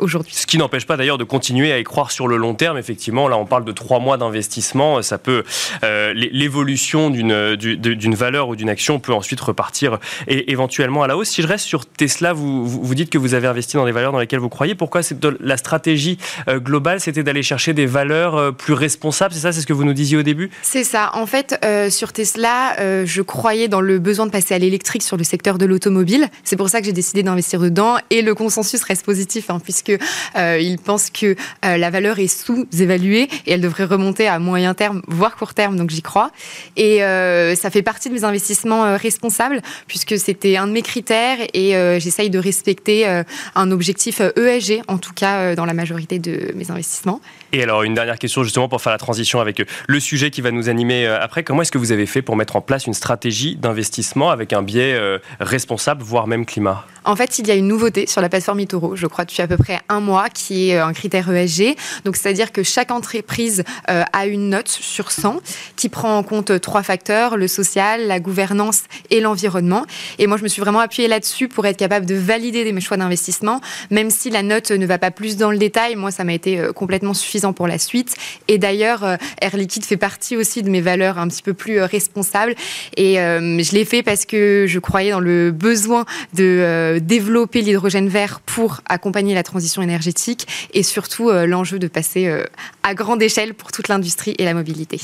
aujourd'hui. 0.00 0.32
Ce 0.34 0.46
qui 0.46 0.58
n'empêche 0.58 0.86
pas 0.86 0.96
d'ailleurs 0.96 1.18
de 1.18 1.24
continuer 1.24 1.72
à 1.72 1.78
y 1.78 1.84
croire 1.84 2.10
sur 2.10 2.28
le 2.28 2.36
long 2.36 2.54
terme. 2.54 2.78
Effectivement, 2.78 3.28
là, 3.28 3.36
on 3.36 3.46
parle 3.46 3.64
de 3.64 3.72
trois 3.72 4.00
mois 4.00 4.16
d'investissement. 4.16 5.02
Ça 5.02 5.18
peut 5.18 5.44
euh, 5.84 6.12
l'évolution 6.14 7.10
d'une 7.10 7.56
d'une 7.56 8.14
valeur 8.14 8.48
ou 8.48 8.56
d'une 8.56 8.68
action 8.68 8.98
peut 8.98 9.12
ensuite 9.12 9.40
repartir 9.40 9.98
et 10.26 10.50
éventuellement 10.50 11.02
à 11.02 11.06
la 11.06 11.16
hausse. 11.16 11.28
Si 11.28 11.42
je 11.42 11.46
reste 11.46 11.64
sur 11.64 11.86
Tesla, 11.86 12.32
vous, 12.32 12.66
vous 12.66 12.94
dites 12.94 13.10
que 13.10 13.18
vous 13.18 13.34
avez 13.34 13.46
investi 13.46 13.76
dans 13.76 13.84
des 13.84 13.92
valeurs 13.92 14.12
dans 14.12 14.18
lesquelles 14.18 14.40
vous 14.40 14.48
croyez. 14.48 14.74
Pourquoi 14.74 15.02
la 15.40 15.56
stratégie 15.56 16.18
euh, 16.48 16.58
globale, 16.58 17.00
c'était 17.00 17.22
d'aller 17.22 17.42
chercher 17.42 17.72
des 17.72 17.86
valeurs 17.86 18.36
euh, 18.36 18.52
plus 18.52 18.74
responsables? 18.74 19.34
C'est 19.34 19.40
ça, 19.40 19.52
c'est 19.52 19.60
ce 19.60 19.66
que 19.66 19.72
vous 19.72 19.84
nous 19.84 19.92
disiez 19.92 20.16
au 20.16 20.22
début? 20.22 20.50
C'est 20.62 20.84
ça. 20.84 21.10
En 21.14 21.26
fait, 21.26 21.58
sur 21.90 22.12
Tesla, 22.12 22.76
je 23.04 23.22
croyais 23.22 23.68
dans 23.68 23.80
le 23.80 23.98
besoin 23.98 24.26
de 24.26 24.30
passer 24.30 24.54
à 24.54 24.58
l'électrique 24.58 25.02
sur 25.02 25.16
le 25.16 25.24
secteur 25.24 25.58
de 25.58 25.66
l'automobile. 25.66 26.28
C'est 26.44 26.56
pour 26.56 26.68
ça 26.68 26.80
que 26.80 26.86
j'ai 26.86 26.92
décidé 26.92 27.22
d'investir 27.22 27.60
dedans 27.60 27.96
et 28.10 28.22
le 28.22 28.34
consensus 28.34 28.82
reste 28.82 29.04
positif, 29.04 29.50
hein, 29.50 29.58
puisque 29.62 29.89
euh, 30.36 30.58
ils 30.60 30.78
pensent 30.78 31.10
que 31.10 31.34
euh, 31.64 31.76
la 31.76 31.90
valeur 31.90 32.18
est 32.18 32.28
sous-évaluée 32.28 33.28
et 33.46 33.52
elle 33.52 33.60
devrait 33.60 33.84
remonter 33.84 34.26
à 34.28 34.38
moyen 34.38 34.74
terme, 34.74 35.02
voire 35.08 35.36
court 35.36 35.54
terme, 35.54 35.76
donc 35.76 35.90
j'y 35.90 36.02
crois. 36.02 36.30
Et 36.76 37.02
euh, 37.02 37.54
ça 37.54 37.70
fait 37.70 37.82
partie 37.82 38.08
de 38.08 38.14
mes 38.14 38.24
investissements 38.24 38.96
responsables, 38.96 39.62
puisque 39.86 40.18
c'était 40.18 40.56
un 40.56 40.66
de 40.66 40.72
mes 40.72 40.82
critères 40.82 41.38
et 41.54 41.70
j'essaye 42.00 42.30
de 42.30 42.38
respecter 42.38 43.06
un 43.54 43.70
objectif 43.70 44.20
ESG, 44.20 44.80
e 44.80 44.82
en 44.88 44.98
tout 44.98 45.12
cas 45.12 45.54
dans 45.54 45.64
la 45.64 45.74
majorité 45.74 46.18
de 46.18 46.52
mes 46.54 46.70
investissements. 46.70 47.20
Et 47.52 47.62
alors, 47.62 47.82
une 47.82 47.94
dernière 47.94 48.18
question 48.18 48.44
justement 48.44 48.68
pour 48.68 48.80
faire 48.80 48.92
la 48.92 48.98
transition 48.98 49.40
avec 49.40 49.62
le 49.86 50.00
sujet 50.00 50.30
qui 50.30 50.40
va 50.40 50.50
nous 50.50 50.68
animer 50.68 51.06
après. 51.06 51.42
Comment 51.42 51.62
est-ce 51.62 51.72
que 51.72 51.78
vous 51.78 51.92
avez 51.92 52.06
fait 52.06 52.22
pour 52.22 52.36
mettre 52.36 52.56
en 52.56 52.60
place 52.60 52.86
une 52.86 52.94
stratégie 52.94 53.56
d'investissement 53.56 54.30
avec 54.30 54.52
un 54.52 54.62
biais 54.62 54.98
responsable, 55.40 56.02
voire 56.02 56.26
même 56.26 56.46
climat? 56.46 56.86
En 57.04 57.16
fait, 57.16 57.38
il 57.38 57.46
y 57.46 57.50
a 57.50 57.54
une 57.54 57.68
nouveauté 57.68 58.06
sur 58.06 58.20
la 58.20 58.28
plateforme 58.28 58.60
eToro, 58.60 58.94
je 58.94 59.06
crois 59.06 59.24
depuis 59.24 59.42
à 59.42 59.48
peu 59.48 59.56
près 59.56 59.79
un 59.88 60.00
mois, 60.00 60.28
qui 60.28 60.70
est 60.70 60.76
euh, 60.76 60.86
un 60.86 60.92
critère 60.92 61.30
ESG. 61.30 61.76
Donc, 62.04 62.16
c'est-à-dire 62.16 62.52
que 62.52 62.62
chaque 62.62 62.90
entreprise 62.90 63.64
euh, 63.88 64.02
a 64.12 64.26
une 64.26 64.50
note 64.50 64.68
sur 64.68 65.10
100 65.10 65.40
qui 65.76 65.88
prend 65.88 66.16
en 66.16 66.22
compte 66.22 66.60
trois 66.60 66.82
facteurs, 66.82 67.36
le 67.36 67.48
social, 67.48 68.06
la 68.06 68.20
gouvernance 68.20 68.82
et 69.10 69.20
l'environnement. 69.20 69.84
Et 70.18 70.26
moi, 70.26 70.36
je 70.36 70.42
me 70.42 70.48
suis 70.48 70.60
vraiment 70.60 70.80
appuyée 70.80 71.08
là-dessus 71.08 71.48
pour 71.48 71.66
être 71.66 71.76
capable 71.76 72.06
de 72.06 72.14
valider 72.14 72.70
mes 72.72 72.80
choix 72.80 72.96
d'investissement, 72.96 73.60
même 73.90 74.10
si 74.10 74.30
la 74.30 74.42
note 74.42 74.70
ne 74.70 74.86
va 74.86 74.98
pas 74.98 75.10
plus 75.10 75.36
dans 75.36 75.50
le 75.50 75.58
détail. 75.58 75.96
Moi, 75.96 76.10
ça 76.10 76.24
m'a 76.24 76.34
été 76.34 76.58
euh, 76.58 76.72
complètement 76.72 77.14
suffisant 77.14 77.52
pour 77.52 77.66
la 77.66 77.78
suite. 77.78 78.14
Et 78.48 78.58
d'ailleurs, 78.58 79.04
Air 79.40 79.56
Liquide 79.56 79.84
fait 79.84 79.96
partie 79.96 80.36
aussi 80.36 80.62
de 80.62 80.70
mes 80.70 80.80
valeurs 80.80 81.18
un 81.18 81.28
petit 81.28 81.42
peu 81.42 81.54
plus 81.54 81.80
responsables. 81.82 82.54
Et 82.96 83.14
je 83.14 83.74
l'ai 83.74 83.84
fait 83.84 84.02
parce 84.02 84.24
que 84.24 84.64
je 84.68 84.78
croyais 84.78 85.10
dans 85.10 85.20
le 85.20 85.50
besoin 85.50 86.04
de 86.34 86.98
développer 87.00 87.62
l'hydrogène 87.62 88.08
vert 88.08 88.40
pour 88.40 88.80
accompagner 88.88 89.34
la 89.34 89.42
transition 89.42 89.69
transition 89.70 89.82
énergétique 89.82 90.46
et 90.74 90.82
surtout 90.82 91.30
l'enjeu 91.30 91.78
de 91.78 91.86
passer 91.86 92.44
à 92.82 92.94
grande 92.94 93.22
échelle 93.22 93.54
pour 93.54 93.72
toute 93.72 93.88
l'industrie 93.88 94.34
et 94.38 94.44
la 94.44 94.54
mobilité. 94.54 95.00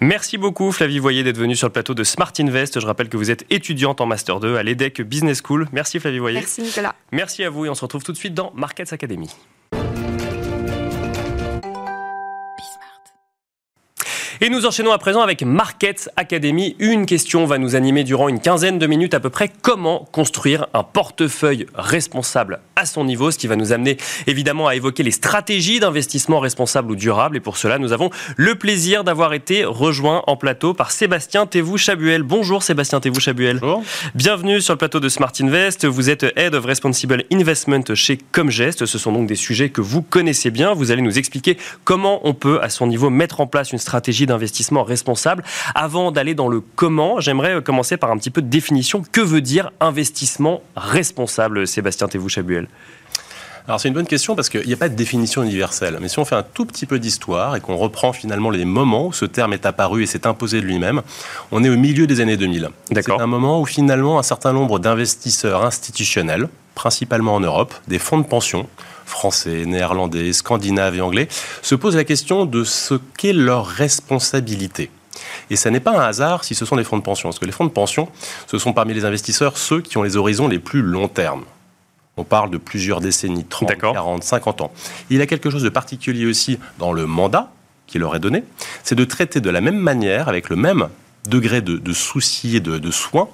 Merci 0.00 0.38
beaucoup 0.38 0.70
Flavie 0.72 0.98
Voyer 0.98 1.22
d'être 1.24 1.38
venue 1.38 1.56
sur 1.56 1.66
le 1.66 1.72
plateau 1.72 1.94
de 1.94 2.04
Smart 2.04 2.32
Invest. 2.38 2.80
Je 2.80 2.86
rappelle 2.86 3.08
que 3.08 3.16
vous 3.16 3.30
êtes 3.30 3.44
étudiante 3.50 4.00
en 4.00 4.06
Master 4.06 4.40
2 4.40 4.56
à 4.56 4.62
l'EDEC 4.62 5.02
Business 5.02 5.42
School. 5.44 5.66
Merci 5.72 5.98
Flavie 5.98 6.18
Voyer. 6.18 6.38
Merci 6.38 6.62
Nicolas. 6.62 6.94
Merci 7.12 7.44
à 7.44 7.50
vous 7.50 7.66
et 7.66 7.68
on 7.68 7.74
se 7.74 7.82
retrouve 7.82 8.02
tout 8.02 8.12
de 8.12 8.16
suite 8.16 8.34
dans 8.34 8.52
Markets 8.54 8.92
Academy. 8.92 9.30
Et 14.44 14.50
nous 14.50 14.66
enchaînons 14.66 14.92
à 14.92 14.98
présent 14.98 15.22
avec 15.22 15.42
Markets 15.42 16.10
Academy. 16.16 16.76
Une 16.78 17.06
question 17.06 17.46
va 17.46 17.56
nous 17.56 17.76
animer 17.76 18.04
durant 18.04 18.28
une 18.28 18.40
quinzaine 18.40 18.78
de 18.78 18.86
minutes 18.86 19.14
à 19.14 19.20
peu 19.20 19.30
près. 19.30 19.50
Comment 19.62 20.06
construire 20.12 20.66
un 20.74 20.82
portefeuille 20.82 21.64
responsable 21.74 22.60
à 22.76 22.84
son 22.84 23.06
niveau? 23.06 23.30
Ce 23.30 23.38
qui 23.38 23.46
va 23.46 23.56
nous 23.56 23.72
amener 23.72 23.96
évidemment 24.26 24.68
à 24.68 24.74
évoquer 24.74 25.02
les 25.02 25.12
stratégies 25.12 25.80
d'investissement 25.80 26.40
responsable 26.40 26.90
ou 26.92 26.94
durable. 26.94 27.38
Et 27.38 27.40
pour 27.40 27.56
cela, 27.56 27.78
nous 27.78 27.94
avons 27.94 28.10
le 28.36 28.54
plaisir 28.54 29.02
d'avoir 29.02 29.32
été 29.32 29.64
rejoint 29.64 30.22
en 30.26 30.36
plateau 30.36 30.74
par 30.74 30.90
Sébastien 30.90 31.46
Thévou-Chabuel. 31.46 32.22
Bonjour 32.22 32.62
Sébastien 32.62 33.00
Thévou-Chabuel. 33.00 33.60
Bonjour. 33.60 33.82
Bienvenue 34.14 34.60
sur 34.60 34.74
le 34.74 34.78
plateau 34.78 35.00
de 35.00 35.08
Smart 35.08 35.32
Invest. 35.40 35.86
Vous 35.86 36.10
êtes 36.10 36.26
Head 36.36 36.54
of 36.54 36.66
Responsible 36.66 37.24
Investment 37.32 37.94
chez 37.94 38.18
Comgest. 38.32 38.84
Ce 38.84 38.98
sont 38.98 39.12
donc 39.12 39.26
des 39.26 39.36
sujets 39.36 39.70
que 39.70 39.80
vous 39.80 40.02
connaissez 40.02 40.50
bien. 40.50 40.74
Vous 40.74 40.90
allez 40.90 41.00
nous 41.00 41.16
expliquer 41.16 41.56
comment 41.84 42.20
on 42.24 42.34
peut 42.34 42.58
à 42.60 42.68
son 42.68 42.86
niveau 42.86 43.08
mettre 43.08 43.40
en 43.40 43.46
place 43.46 43.72
une 43.72 43.78
stratégie 43.78 44.26
d'investissement 44.26 44.33
responsable. 44.82 45.44
Avant 45.74 46.12
d'aller 46.12 46.34
dans 46.34 46.48
le 46.48 46.60
comment, 46.60 47.20
j'aimerais 47.20 47.62
commencer 47.62 47.96
par 47.96 48.10
un 48.10 48.16
petit 48.16 48.30
peu 48.30 48.42
de 48.42 48.48
définition. 48.48 49.02
Que 49.12 49.20
veut 49.20 49.40
dire 49.40 49.70
investissement 49.80 50.62
responsable, 50.76 51.66
Sébastien 51.66 52.08
Thévou-Chabuel? 52.08 52.68
Alors 53.66 53.80
c'est 53.80 53.88
une 53.88 53.94
bonne 53.94 54.06
question 54.06 54.36
parce 54.36 54.50
qu'il 54.50 54.66
n'y 54.66 54.74
a 54.74 54.76
pas 54.76 54.90
de 54.90 54.94
définition 54.94 55.42
universelle. 55.42 55.96
Mais 56.00 56.08
si 56.08 56.18
on 56.18 56.26
fait 56.26 56.34
un 56.34 56.42
tout 56.42 56.66
petit 56.66 56.84
peu 56.84 56.98
d'histoire 56.98 57.56
et 57.56 57.60
qu'on 57.60 57.76
reprend 57.76 58.12
finalement 58.12 58.50
les 58.50 58.66
moments 58.66 59.06
où 59.06 59.12
ce 59.14 59.24
terme 59.24 59.54
est 59.54 59.64
apparu 59.64 60.02
et 60.02 60.06
s'est 60.06 60.26
imposé 60.26 60.60
de 60.60 60.66
lui-même, 60.66 61.00
on 61.50 61.64
est 61.64 61.70
au 61.70 61.76
milieu 61.76 62.06
des 62.06 62.20
années 62.20 62.36
2000. 62.36 62.68
C'est 62.92 63.10
un 63.10 63.26
moment 63.26 63.62
où 63.62 63.64
finalement 63.64 64.18
un 64.18 64.22
certain 64.22 64.52
nombre 64.52 64.78
d'investisseurs 64.78 65.64
institutionnels, 65.64 66.48
principalement 66.74 67.34
en 67.34 67.40
Europe, 67.40 67.72
des 67.88 67.98
fonds 67.98 68.18
de 68.18 68.26
pension, 68.26 68.68
français, 69.06 69.64
néerlandais, 69.66 70.32
scandinaves 70.32 70.96
et 70.96 71.00
anglais, 71.00 71.28
se 71.62 71.74
posent 71.74 71.96
la 71.96 72.04
question 72.04 72.46
de 72.46 72.64
ce 72.64 72.94
qu'est 73.16 73.32
leur 73.32 73.66
responsabilité. 73.66 74.90
Et 75.50 75.56
ça 75.56 75.70
n'est 75.70 75.80
pas 75.80 75.96
un 75.98 76.04
hasard 76.04 76.44
si 76.44 76.54
ce 76.54 76.64
sont 76.64 76.76
des 76.76 76.84
fonds 76.84 76.96
de 76.96 77.02
pension, 77.02 77.28
parce 77.28 77.38
que 77.38 77.44
les 77.44 77.52
fonds 77.52 77.64
de 77.64 77.70
pension, 77.70 78.08
ce 78.46 78.58
sont 78.58 78.72
parmi 78.72 78.94
les 78.94 79.04
investisseurs 79.04 79.58
ceux 79.58 79.80
qui 79.80 79.98
ont 79.98 80.02
les 80.02 80.16
horizons 80.16 80.48
les 80.48 80.58
plus 80.58 80.82
long 80.82 81.08
terme. 81.08 81.44
On 82.16 82.24
parle 82.24 82.50
de 82.50 82.58
plusieurs 82.58 83.00
décennies, 83.00 83.44
30, 83.44 83.76
40, 83.76 84.22
50 84.22 84.60
ans. 84.60 84.72
Il 85.10 85.18
y 85.18 85.22
a 85.22 85.26
quelque 85.26 85.50
chose 85.50 85.64
de 85.64 85.68
particulier 85.68 86.26
aussi 86.26 86.58
dans 86.78 86.92
le 86.92 87.06
mandat 87.06 87.50
qui 87.86 87.98
leur 87.98 88.14
est 88.16 88.20
donné, 88.20 88.44
c'est 88.82 88.94
de 88.94 89.04
traiter 89.04 89.40
de 89.40 89.50
la 89.50 89.60
même 89.60 89.76
manière, 89.76 90.28
avec 90.28 90.48
le 90.48 90.56
même 90.56 90.88
degré 91.28 91.60
de, 91.60 91.92
souci 91.92 92.56
et 92.56 92.60
de, 92.60 92.78
de 92.78 92.90
soin, 92.90 93.28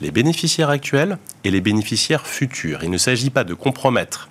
les 0.00 0.10
bénéficiaires 0.10 0.70
actuels 0.70 1.18
et 1.44 1.50
les 1.50 1.60
bénéficiaires 1.60 2.26
futurs. 2.26 2.82
Il 2.82 2.90
ne 2.90 2.98
s'agit 2.98 3.30
pas 3.30 3.44
de 3.44 3.54
compromettre 3.54 4.28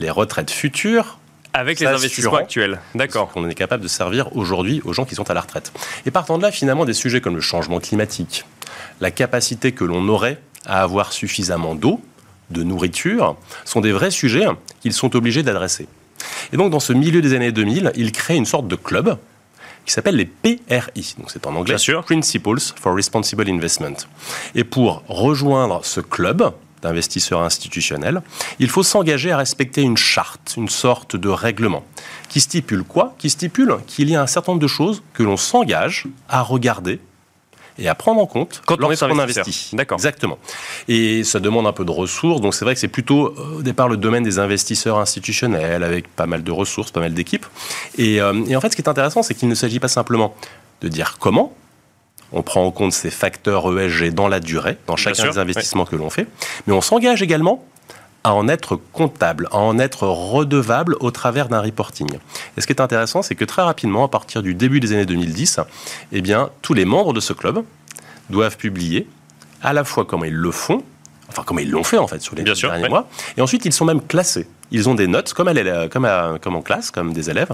les 0.00 0.10
retraites 0.10 0.50
futures 0.50 1.18
avec 1.52 1.78
les 1.78 1.86
investissements 1.86 2.36
actuels. 2.36 2.80
D'accord. 2.94 3.30
Qu'on 3.30 3.48
est 3.48 3.54
capable 3.54 3.82
de 3.82 3.88
servir 3.88 4.34
aujourd'hui 4.36 4.80
aux 4.84 4.92
gens 4.92 5.04
qui 5.04 5.14
sont 5.14 5.30
à 5.30 5.34
la 5.34 5.40
retraite. 5.40 5.72
Et 6.06 6.10
partant 6.10 6.38
de 6.38 6.42
là, 6.42 6.50
finalement, 6.50 6.84
des 6.84 6.94
sujets 6.94 7.20
comme 7.20 7.34
le 7.34 7.40
changement 7.40 7.80
climatique, 7.80 8.44
la 9.00 9.10
capacité 9.10 9.72
que 9.72 9.84
l'on 9.84 10.08
aurait 10.08 10.40
à 10.64 10.82
avoir 10.82 11.12
suffisamment 11.12 11.74
d'eau, 11.74 12.00
de 12.50 12.62
nourriture, 12.62 13.36
sont 13.64 13.80
des 13.80 13.92
vrais 13.92 14.10
sujets 14.10 14.46
qu'ils 14.80 14.92
sont 14.92 15.14
obligés 15.16 15.42
d'adresser. 15.42 15.86
Et 16.52 16.56
donc, 16.56 16.70
dans 16.70 16.80
ce 16.80 16.92
milieu 16.92 17.20
des 17.20 17.34
années 17.34 17.52
2000, 17.52 17.92
ils 17.96 18.12
créent 18.12 18.36
une 18.36 18.46
sorte 18.46 18.68
de 18.68 18.76
club 18.76 19.18
qui 19.86 19.92
s'appelle 19.92 20.16
les 20.16 20.26
PRI. 20.26 21.14
Donc, 21.18 21.30
c'est 21.30 21.46
en 21.46 21.54
anglais. 21.56 21.76
Principles 22.04 22.60
for 22.76 22.94
Responsible 22.94 23.48
Investment. 23.48 23.96
Et 24.54 24.64
pour 24.64 25.02
rejoindre 25.08 25.84
ce 25.84 26.00
club, 26.00 26.52
d'investisseurs 26.82 27.42
institutionnels, 27.42 28.22
il 28.58 28.68
faut 28.68 28.82
s'engager 28.82 29.32
à 29.32 29.36
respecter 29.36 29.82
une 29.82 29.96
charte, 29.96 30.54
une 30.56 30.68
sorte 30.68 31.16
de 31.16 31.28
règlement, 31.28 31.84
qui 32.28 32.40
stipule 32.40 32.84
quoi? 32.84 33.14
Qui 33.18 33.30
stipule 33.30 33.76
qu'il 33.86 34.10
y 34.10 34.16
a 34.16 34.22
un 34.22 34.26
certain 34.26 34.52
nombre 34.52 34.62
de 34.62 34.68
choses 34.68 35.02
que 35.12 35.22
l'on 35.22 35.36
s'engage 35.36 36.06
à 36.28 36.42
regarder 36.42 37.00
et 37.78 37.88
à 37.88 37.94
prendre 37.94 38.20
en 38.20 38.26
compte 38.26 38.62
quand 38.66 38.82
on 38.82 38.90
est 38.90 39.02
investit. 39.02 39.70
D'accord. 39.72 39.96
Exactement. 39.96 40.38
Et 40.88 41.24
ça 41.24 41.40
demande 41.40 41.66
un 41.66 41.72
peu 41.72 41.84
de 41.84 41.90
ressources. 41.90 42.40
Donc 42.40 42.54
c'est 42.54 42.64
vrai 42.64 42.74
que 42.74 42.80
c'est 42.80 42.88
plutôt 42.88 43.28
euh, 43.28 43.58
au 43.58 43.62
départ 43.62 43.88
le 43.88 43.96
domaine 43.96 44.22
des 44.22 44.38
investisseurs 44.38 44.98
institutionnels 44.98 45.82
avec 45.82 46.08
pas 46.08 46.26
mal 46.26 46.42
de 46.42 46.52
ressources, 46.52 46.90
pas 46.90 47.00
mal 47.00 47.14
d'équipes. 47.14 47.46
Et, 47.96 48.20
euh, 48.20 48.44
et 48.46 48.54
en 48.54 48.60
fait, 48.60 48.70
ce 48.70 48.76
qui 48.76 48.82
est 48.82 48.88
intéressant, 48.88 49.22
c'est 49.22 49.34
qu'il 49.34 49.48
ne 49.48 49.54
s'agit 49.54 49.80
pas 49.80 49.88
simplement 49.88 50.34
de 50.82 50.88
dire 50.88 51.16
comment, 51.18 51.54
on 52.32 52.42
prend 52.42 52.64
en 52.64 52.70
compte 52.70 52.92
ces 52.92 53.10
facteurs 53.10 53.66
ESG 53.78 54.12
dans 54.14 54.28
la 54.28 54.40
durée, 54.40 54.78
dans 54.86 54.96
chacun 54.96 55.30
des 55.30 55.38
investissements 55.38 55.84
que 55.84 55.96
l'on 55.96 56.10
fait, 56.10 56.26
mais 56.66 56.72
on 56.72 56.80
s'engage 56.80 57.22
également 57.22 57.64
à 58.22 58.34
en 58.34 58.48
être 58.48 58.78
comptable, 58.92 59.48
à 59.50 59.58
en 59.58 59.78
être 59.78 60.06
redevable 60.06 60.96
au 61.00 61.10
travers 61.10 61.48
d'un 61.48 61.60
reporting. 61.60 62.08
Et 62.56 62.60
ce 62.60 62.66
qui 62.66 62.72
est 62.72 62.80
intéressant, 62.80 63.22
c'est 63.22 63.34
que 63.34 63.44
très 63.44 63.62
rapidement, 63.62 64.04
à 64.04 64.08
partir 64.08 64.42
du 64.42 64.54
début 64.54 64.78
des 64.80 64.92
années 64.92 65.06
2010, 65.06 65.60
eh 66.12 66.20
bien, 66.20 66.50
tous 66.60 66.74
les 66.74 66.84
membres 66.84 67.14
de 67.14 67.20
ce 67.20 67.32
club 67.32 67.64
doivent 68.28 68.56
publier 68.56 69.08
à 69.62 69.72
la 69.72 69.84
fois 69.84 70.04
comment 70.04 70.24
ils 70.24 70.34
le 70.34 70.50
font, 70.50 70.82
enfin 71.28 71.42
comment 71.46 71.60
ils 71.60 71.70
l'ont 71.70 71.84
fait 71.84 71.98
en 71.98 72.06
fait 72.06 72.20
sur 72.20 72.34
les 72.34 72.42
derniers 72.42 72.88
mois, 72.88 73.08
et 73.36 73.40
ensuite 73.40 73.64
ils 73.64 73.72
sont 73.72 73.84
même 73.84 74.02
classés 74.02 74.46
ils 74.72 74.88
ont 74.88 74.94
des 74.94 75.06
notes 75.06 75.32
comme, 75.32 75.48
elle, 75.48 75.88
comme, 75.90 76.56
en 76.56 76.62
classe, 76.62 76.90
comme 76.90 77.12
des 77.12 77.30
élèves. 77.30 77.52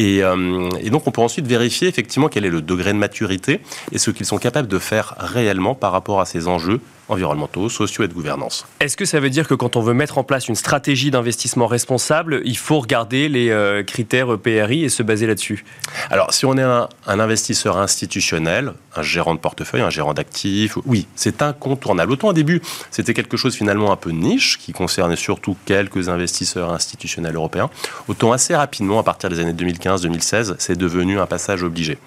Euh, 0.00 0.70
et, 0.80 0.90
donc, 0.90 1.06
on 1.06 1.10
peut 1.10 1.20
ensuite 1.20 1.46
vérifier 1.46 1.88
effectivement 1.88 2.28
quel 2.28 2.44
est 2.44 2.50
le 2.50 2.62
degré 2.62 2.92
de 2.92 2.98
maturité 2.98 3.60
et 3.92 3.98
ce 3.98 4.10
qu'ils 4.10 4.26
sont 4.26 4.38
capables 4.38 4.68
de 4.68 4.78
faire 4.78 5.14
réellement 5.18 5.74
par 5.74 5.92
rapport 5.92 6.20
à 6.20 6.26
ces 6.26 6.48
enjeux 6.48 6.80
environnementaux, 7.08 7.68
sociaux 7.68 8.04
et 8.04 8.08
de 8.08 8.12
gouvernance. 8.12 8.66
Est-ce 8.80 8.96
que 8.96 9.04
ça 9.04 9.20
veut 9.20 9.30
dire 9.30 9.46
que 9.46 9.54
quand 9.54 9.76
on 9.76 9.80
veut 9.80 9.94
mettre 9.94 10.18
en 10.18 10.24
place 10.24 10.48
une 10.48 10.54
stratégie 10.54 11.10
d'investissement 11.10 11.66
responsable, 11.66 12.40
il 12.44 12.56
faut 12.56 12.80
regarder 12.80 13.28
les 13.28 13.50
euh, 13.50 13.82
critères 13.82 14.38
PRI 14.38 14.84
et 14.84 14.88
se 14.88 15.02
baser 15.02 15.26
là-dessus? 15.26 15.64
Alors, 16.10 16.32
si 16.32 16.46
on 16.46 16.56
est 16.56 16.62
un, 16.62 16.88
investisseur 17.06 17.78
institutionnel, 17.78 18.72
un 18.96 19.02
gérant 19.02 19.34
de 19.34 19.40
portefeuille, 19.40 19.82
un 19.82 19.90
gérant 19.90 20.14
d'actifs, 20.14 20.76
oui, 20.84 21.06
c'est 21.14 21.42
incontournable. 21.42 22.12
Autant 22.12 22.28
au 22.28 22.32
début, 22.32 22.60
c'était 22.90 23.14
quelque 23.14 23.36
chose 23.36 23.54
finalement 23.54 23.92
un 23.92 23.96
peu 23.96 24.10
niche, 24.10 24.58
qui 24.58 24.72
concernait 24.72 25.16
surtout 25.16 25.56
quelques 25.64 26.08
investisseurs 26.08 26.72
institutionnels 26.72 27.36
européens, 27.36 27.70
autant 28.08 28.32
assez 28.32 28.54
rapidement, 28.54 28.98
à 28.98 29.02
partir 29.02 29.30
des 29.30 29.40
années 29.40 29.52
2015-2016, 29.52 30.56
c'est 30.58 30.76
devenu 30.76 31.18
un 31.18 31.26
passage 31.26 31.62
obligé. 31.62 31.98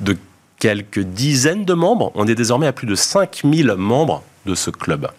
De 0.00 0.16
quelques 0.58 1.00
dizaines 1.00 1.64
de 1.64 1.74
membres, 1.74 2.10
on 2.14 2.26
est 2.26 2.34
désormais 2.34 2.66
à 2.66 2.72
plus 2.72 2.86
de 2.86 2.94
5000 2.94 3.74
membres 3.76 4.22
de 4.46 4.54
ce 4.54 4.70
club. 4.70 5.10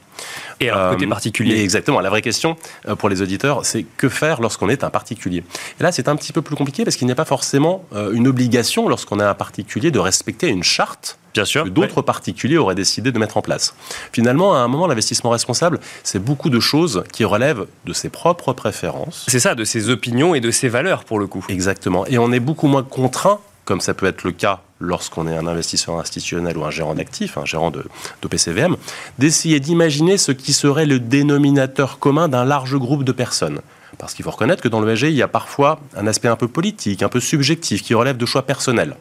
Et 0.60 0.70
un 0.70 0.92
côté 0.92 1.06
euh, 1.06 1.10
particulier. 1.10 1.62
Exactement. 1.62 2.00
La 2.00 2.10
vraie 2.10 2.22
question 2.22 2.58
euh, 2.88 2.96
pour 2.96 3.10
les 3.10 3.22
auditeurs, 3.22 3.66
c'est 3.66 3.86
que 3.98 4.10
faire 4.10 4.42
lorsqu'on 4.42 4.70
est 4.70 4.84
un 4.84 4.90
particulier? 4.90 5.44
Et 5.80 5.84
là, 5.84 5.92
c'est 5.92 6.08
un 6.08 6.16
petit 6.16 6.34
peu 6.34 6.42
plus 6.42 6.56
compliqué 6.56 6.84
parce 6.84 6.96
qu'il 6.96 7.06
n'y 7.06 7.14
a 7.14 7.16
pas 7.16 7.26
forcément 7.26 7.86
euh, 7.94 8.12
une 8.14 8.28
obligation 8.28 8.90
lorsqu'on 8.90 9.20
est 9.20 9.24
un 9.24 9.36
particulier 9.36 9.92
de 9.92 10.00
respecter 10.00 10.48
une 10.48 10.64
charte 10.64 11.20
Bien 11.34 11.46
sûr, 11.46 11.66
que 11.66 11.70
d'autres 11.70 12.02
particuliers 12.02 12.58
auraient 12.58 12.74
décidé 12.74 13.12
de 13.12 13.20
mettre 13.20 13.38
en 13.38 13.44
place. 13.44 13.76
Finalement, 14.12 14.56
à 14.56 14.60
un 14.60 14.68
moment, 14.68 14.88
l'investissement 14.88 15.30
responsable, 15.30 15.80
c'est 16.02 16.18
beaucoup 16.18 16.50
de 16.50 16.60
choses 16.60 17.04
qui 17.14 17.26
relèvent 17.26 17.68
de 17.86 17.94
ses 17.94 18.10
propres 18.10 18.54
préférences. 18.54 19.26
C'est 19.28 19.40
ça, 19.40 19.54
de 19.54 19.64
ses 19.64 19.92
opinions 19.92 20.34
et 20.34 20.40
de 20.40 20.50
ses 20.50 20.68
valeurs 20.68 21.04
pour 21.04 21.20
le 21.20 21.28
coup. 21.28 21.46
Exactement. 21.50 22.08
Et 22.08 22.18
on 22.18 22.32
est 22.32 22.40
beaucoup 22.40 22.66
moins 22.66 22.82
contraint 22.82 23.40
comme 23.68 23.82
ça 23.82 23.94
peut 23.94 24.06
être 24.06 24.24
le 24.24 24.32
cas 24.32 24.62
lorsqu'on 24.80 25.28
est 25.28 25.36
un 25.36 25.46
investisseur 25.46 26.00
institutionnel 26.00 26.58
ou 26.58 26.64
un 26.64 26.72
gérant 26.72 26.96
d'actifs, 26.96 27.38
un 27.38 27.44
gérant 27.44 27.70
d'OPCVM, 27.70 28.78
d'essayer 29.20 29.60
d'imaginer 29.60 30.18
ce 30.18 30.32
qui 30.32 30.54
serait 30.54 30.86
le 30.86 31.00
dénominateur 31.00 32.00
commun 32.00 32.30
d'un 32.30 32.46
large 32.46 32.78
groupe 32.78 33.04
de 33.04 33.12
personnes. 33.12 33.60
Parce 33.98 34.14
qu'il 34.14 34.24
faut 34.24 34.32
reconnaître 34.32 34.64
que 34.64 34.70
dans 34.70 34.80
le 34.80 34.98
il 35.04 35.12
y 35.12 35.22
a 35.22 35.28
parfois 35.28 35.82
un 35.98 36.08
aspect 36.08 36.30
un 36.30 36.38
peu 36.38 36.48
politique, 36.48 37.04
un 37.04 37.10
peu 37.10 37.20
subjectif, 37.20 37.84
qui 37.84 37.94
relève 37.94 38.16
de 38.16 38.26
choix 38.26 38.44
personnels. 38.44 38.96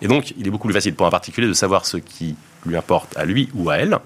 Et 0.00 0.08
donc, 0.08 0.32
il 0.38 0.46
est 0.46 0.50
beaucoup 0.50 0.68
plus 0.68 0.74
facile 0.74 0.94
pour 0.94 1.06
un 1.06 1.10
particulier 1.10 1.46
de 1.46 1.52
savoir 1.52 1.84
ce 1.84 1.98
qui 1.98 2.34
lui 2.68 2.76
importe 2.76 3.16
à 3.16 3.24
lui 3.24 3.48
ou 3.54 3.70
à 3.70 3.76
elle 3.76 3.98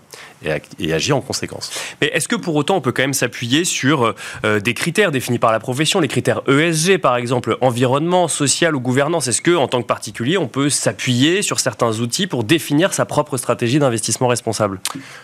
et, 0.79 0.93
agir 0.93 1.17
en 1.17 1.21
conséquence. 1.21 1.71
Mais 2.01 2.09
est-ce 2.09 2.29
que 2.29 2.37
pour 2.37 2.55
autant 2.57 2.77
on 2.77 2.81
peut 2.81 2.93
quand 2.93 3.03
même 3.03 3.15
s'appuyer 3.15 3.65
sur 3.65 4.15
euh, 4.45 4.61
des 4.61 4.75
critères 4.75 5.11
définis 5.11 5.39
par 5.39 5.53
la 5.53 5.61
profession, 5.61 6.01
les 6.01 6.09
critères 6.09 6.43
ESG 6.49 6.99
par 6.99 7.17
exemple, 7.17 7.57
environnement, 7.61 8.29
social 8.29 8.75
ou 8.75 8.81
gouvernance? 8.81 9.29
Est-ce 9.29 9.43
que 9.43 9.55
en 9.55 9.69
tant 9.69 9.83
que 9.83 9.87
particulier 9.87 10.39
on 10.39 10.49
peut 10.49 10.71
s'appuyer 10.71 11.43
sur 11.43 11.61
certains 11.61 12.01
outils 12.01 12.27
pour 12.27 12.45
définir 12.45 12.93
sa 12.95 13.05
propre 13.05 13.37
stratégie 13.37 13.79
d'investissement 13.79 14.29
responsable? 14.29 14.81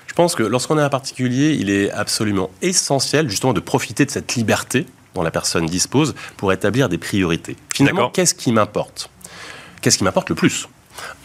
Je 0.07 0.14
pense 0.14 0.35
que 0.35 0.42
lorsqu'on 0.42 0.78
est 0.78 0.83
un 0.83 0.88
particulier, 0.88 1.57
il 1.59 1.71
est 1.71 1.90
absolument 1.90 2.50
essentiel 2.62 3.28
justement 3.28 3.52
de 3.52 3.61
profiter 3.61 4.04
de 4.04 4.11
cette 4.11 4.35
liberté 4.35 4.87
dont 5.14 5.23
la 5.23 5.30
personne 5.30 5.66
dispose 5.66 6.14
pour 6.37 6.52
établir 6.52 6.88
des 6.88 6.99
priorités. 6.99 7.57
Finalement, 7.75 8.11
qu'est-ce 8.11 8.35
qui 8.35 8.52
m'importe? 8.52 9.11
Qu'est-ce 9.80 9.99
qui 9.99 10.04
m'apporte 10.04 10.28
le 10.28 10.35
plus? 10.35 10.68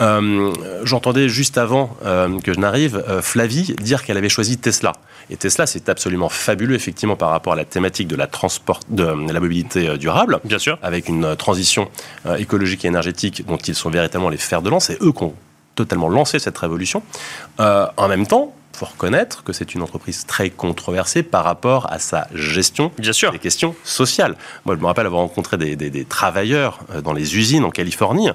Euh, 0.01 0.53
J'entendais 0.83 1.29
juste 1.29 1.57
avant 1.57 1.97
euh, 2.05 2.39
que 2.39 2.53
je 2.53 2.59
n'arrive 2.59 3.03
Flavie 3.21 3.75
dire 3.81 4.03
qu'elle 4.03 4.17
avait 4.17 4.29
choisi 4.29 4.57
Tesla. 4.57 4.93
Et 5.29 5.37
Tesla, 5.37 5.65
c'est 5.65 5.89
absolument 5.89 6.29
fabuleux, 6.29 6.75
effectivement, 6.75 7.15
par 7.15 7.29
rapport 7.29 7.53
à 7.53 7.55
la 7.55 7.65
thématique 7.65 8.07
de 8.07 8.15
la, 8.15 8.27
transport, 8.27 8.81
de 8.89 9.03
la 9.03 9.39
mobilité 9.39 9.97
durable. 9.97 10.39
Bien 10.43 10.59
sûr. 10.59 10.77
Avec 10.81 11.07
une 11.07 11.35
transition 11.35 11.89
écologique 12.37 12.83
et 12.85 12.89
énergétique 12.89 13.45
dont 13.47 13.57
ils 13.57 13.75
sont 13.75 13.89
véritablement 13.89 14.29
les 14.29 14.37
fers 14.37 14.61
de 14.61 14.69
lance. 14.69 14.89
Et 14.89 14.97
eux 15.01 15.11
qui 15.11 15.23
ont 15.23 15.33
totalement 15.75 16.09
lancé 16.09 16.39
cette 16.39 16.57
révolution. 16.57 17.01
en 17.57 18.07
même 18.07 18.27
temps, 18.27 18.53
faut 18.75 18.85
reconnaître 18.85 19.43
que 19.43 19.53
c'est 19.53 19.75
une 19.75 19.81
entreprise 19.81 20.25
très 20.25 20.49
controversée 20.49 21.23
par 21.23 21.43
rapport 21.43 21.91
à 21.91 21.99
sa 21.99 22.27
gestion 22.33 22.91
Bien 22.97 23.13
sûr. 23.13 23.31
des 23.31 23.39
questions 23.39 23.75
sociales. 23.83 24.35
Moi, 24.65 24.75
je 24.75 24.81
me 24.81 24.85
rappelle 24.85 25.05
avoir 25.05 25.21
rencontré 25.21 25.57
des, 25.57 26.05
travailleurs 26.05 26.79
euh, 26.91 27.01
dans 27.01 27.13
les 27.13 27.37
usines 27.37 27.63
en 27.63 27.69
Californie. 27.69 28.29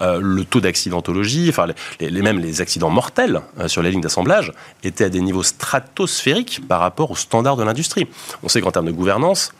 Euh, 0.00 0.20
le 0.22 0.44
taux 0.44 0.60
d'accidentologie, 0.60 1.46
enfin 1.48 1.66
les, 2.00 2.22
mêmes 2.22 2.38
les 2.38 2.60
accidents 2.60 2.90
mortels 2.90 3.40
euh, 3.58 3.68
sur 3.68 3.82
les 3.82 3.90
lignes 3.90 4.00
d'assemblage 4.00 4.52
étaient 4.84 5.04
à 5.04 5.08
des 5.08 5.20
niveaux 5.20 5.42
stratosphériques 5.42 6.60
par 6.68 6.80
rapport 6.80 7.10
aux 7.10 7.16
standards 7.16 7.56
de 7.56 7.64
l'industrie. 7.64 8.06
On 8.42 8.48
sait 8.48 8.60
qu'en 8.60 8.70
termes 8.70 8.86
de 8.86 8.92
gouvernance, 8.92 9.52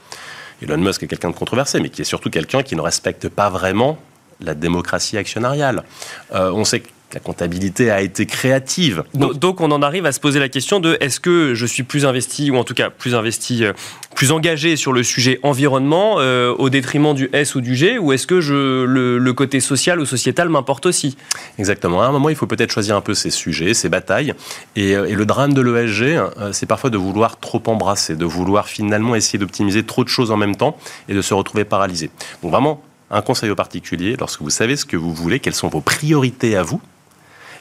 Elon 0.62 0.78
Musk 0.78 1.02
est 1.02 1.06
quelqu'un 1.06 1.30
de 1.30 1.37
controversé, 1.37 1.80
mais 1.80 1.88
qui 1.88 2.02
est 2.02 2.04
surtout 2.04 2.30
quelqu'un 2.30 2.62
qui 2.62 2.76
ne 2.76 2.80
respecte 2.80 3.28
pas 3.28 3.49
vraiment 3.49 3.99
la 4.40 4.54
démocratie 4.54 5.16
actionnariale. 5.16 5.82
on 6.30 6.64
sait 6.64 6.80
que 6.80 6.88
la 7.14 7.20
comptabilité 7.20 7.90
a 7.90 8.02
été 8.02 8.26
créative. 8.26 9.02
Donc, 9.14 9.60
on 9.60 9.70
en 9.70 9.82
arrive 9.82 10.04
à 10.04 10.12
se 10.12 10.20
poser 10.20 10.38
la 10.40 10.48
question 10.48 10.78
de 10.78 10.98
est-ce 11.00 11.20
que 11.20 11.54
je 11.54 11.64
suis 11.64 11.82
plus 11.82 12.04
investi, 12.04 12.50
ou 12.50 12.56
en 12.56 12.64
tout 12.64 12.74
cas 12.74 12.90
plus 12.90 13.14
investi, 13.14 13.64
euh, 13.64 13.72
plus 14.14 14.30
engagé 14.30 14.76
sur 14.76 14.92
le 14.92 15.02
sujet 15.02 15.40
environnement 15.42 16.16
euh, 16.18 16.54
au 16.58 16.68
détriment 16.68 17.14
du 17.14 17.30
S 17.32 17.54
ou 17.54 17.60
du 17.60 17.74
G, 17.76 17.98
ou 17.98 18.12
est-ce 18.12 18.26
que 18.26 18.40
je, 18.40 18.84
le, 18.84 19.32
côté 19.32 19.60
social 19.60 20.00
ou 20.00 20.04
sociétal 20.04 20.48
m'importe 20.48 20.84
aussi? 20.86 21.16
Exactement. 21.58 22.02
À 22.02 22.06
un 22.06 22.12
moment, 22.12 22.28
il 22.28 22.36
faut 22.36 22.46
peut-être 22.46 22.72
choisir 22.72 22.96
un 22.96 23.00
peu 23.00 23.14
ses 23.14 23.30
sujets, 23.30 23.72
ses 23.72 23.88
batailles. 23.88 24.34
Et, 24.76 24.96
euh, 24.96 25.06
et 25.06 25.14
le 25.14 25.24
drame 25.24 25.54
de 25.54 25.62
l'ESG, 25.62 26.20
c'est 26.52 26.66
parfois 26.66 26.90
de 26.90 26.98
vouloir 26.98 27.38
trop 27.38 27.62
embrasser, 27.66 28.16
de 28.16 28.24
vouloir 28.24 28.68
finalement 28.68 29.14
essayer 29.14 29.38
d'optimiser 29.38 29.84
trop 29.84 30.04
de 30.04 30.08
choses 30.08 30.30
en 30.30 30.36
même 30.36 30.56
temps 30.56 30.76
et 31.08 31.14
de 31.14 31.22
se 31.22 31.32
retrouver 31.32 31.64
paralysé. 31.64 32.10
Donc 32.42 32.52
vraiment, 32.52 32.82
un 33.10 33.22
conseil 33.22 33.50
au 33.50 33.54
particulier, 33.54 34.16
lorsque 34.18 34.42
vous 34.42 34.50
savez 34.50 34.76
ce 34.76 34.84
que 34.84 34.96
vous 34.96 35.14
voulez, 35.14 35.40
quelles 35.40 35.54
sont 35.54 35.68
vos 35.68 35.80
priorités 35.80 36.56
à 36.56 36.62
vous, 36.62 36.80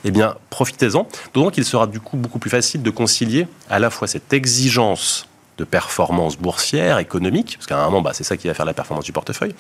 eh 0.08 0.12
bien, 0.12 0.36
profitez-en. 0.50 1.08
D'autant 1.34 1.50
qu'il 1.50 1.66
sera 1.66 1.88
du 1.88 2.00
coup 2.00 2.18
beaucoup 2.18 2.40
plus 2.40 2.50
facile 2.50 2.82
de 2.82 2.90
concilier 2.90 3.48
à 3.70 3.80
la 3.80 3.90
fois 3.90 4.08
cette 4.08 4.32
exigence 4.34 5.28
de 5.58 5.64
performance 5.64 6.38
boursière, 6.38 7.00
économique, 7.00 7.56
parce 7.58 7.68
qu'à 7.68 7.80
un 7.80 7.86
moment, 7.86 8.02
bah, 8.02 8.12
c'est 8.14 8.24
ça 8.24 8.38
qui 8.38 8.48
va 8.48 8.54
faire 8.54 8.66
la 8.66 8.74
performance 8.74 9.06
du 9.06 9.12
portefeuille, 9.12 9.56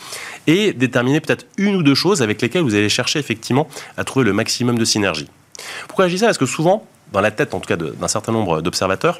et 0.45 0.73
déterminer 0.73 1.21
peut-être 1.21 1.45
une 1.57 1.75
ou 1.75 1.83
deux 1.83 1.95
choses 1.95 2.21
avec 2.21 2.41
lesquelles 2.41 2.61
vous 2.61 2.75
allez 2.75 2.89
chercher 2.89 3.19
effectivement 3.19 3.67
à 3.97 4.03
trouver 4.03 4.25
le 4.25 4.33
maximum 4.33 4.77
de 4.77 4.85
synergie. 4.85 5.27
Pourquoi 5.87 6.07
je 6.07 6.13
dis 6.13 6.19
ça? 6.19 6.27
Parce 6.27 6.37
que 6.37 6.45
souvent, 6.45 6.85
dans 7.11 7.21
la 7.21 7.31
tête 7.31 7.53
en 7.53 7.59
tout 7.59 7.67
cas 7.67 7.77
d'un 7.77 8.07
certain 8.07 8.31
nombre 8.31 8.61
d'observateurs, 8.61 9.19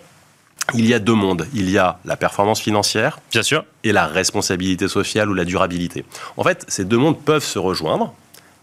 il 0.74 0.86
y 0.86 0.94
a 0.94 1.00
deux 1.00 1.14
mondes. 1.14 1.48
Il 1.54 1.70
y 1.70 1.78
a 1.78 2.00
la 2.06 2.18
performance 2.18 2.60
financière, 2.60 3.20
bien 3.32 3.44
sûr, 3.44 3.64
et 3.84 3.92
la 3.92 4.06
responsabilité 4.06 4.88
sociale 4.88 5.30
ou 5.30 5.34
la 5.34 5.46
durabilité. 5.46 6.04
En 6.36 6.44
fait, 6.44 6.66
ces 6.68 6.86
deux 6.86 6.98
mondes 6.98 7.20
peuvent 7.20 7.44
se 7.44 7.58
rejoindre 7.58 8.14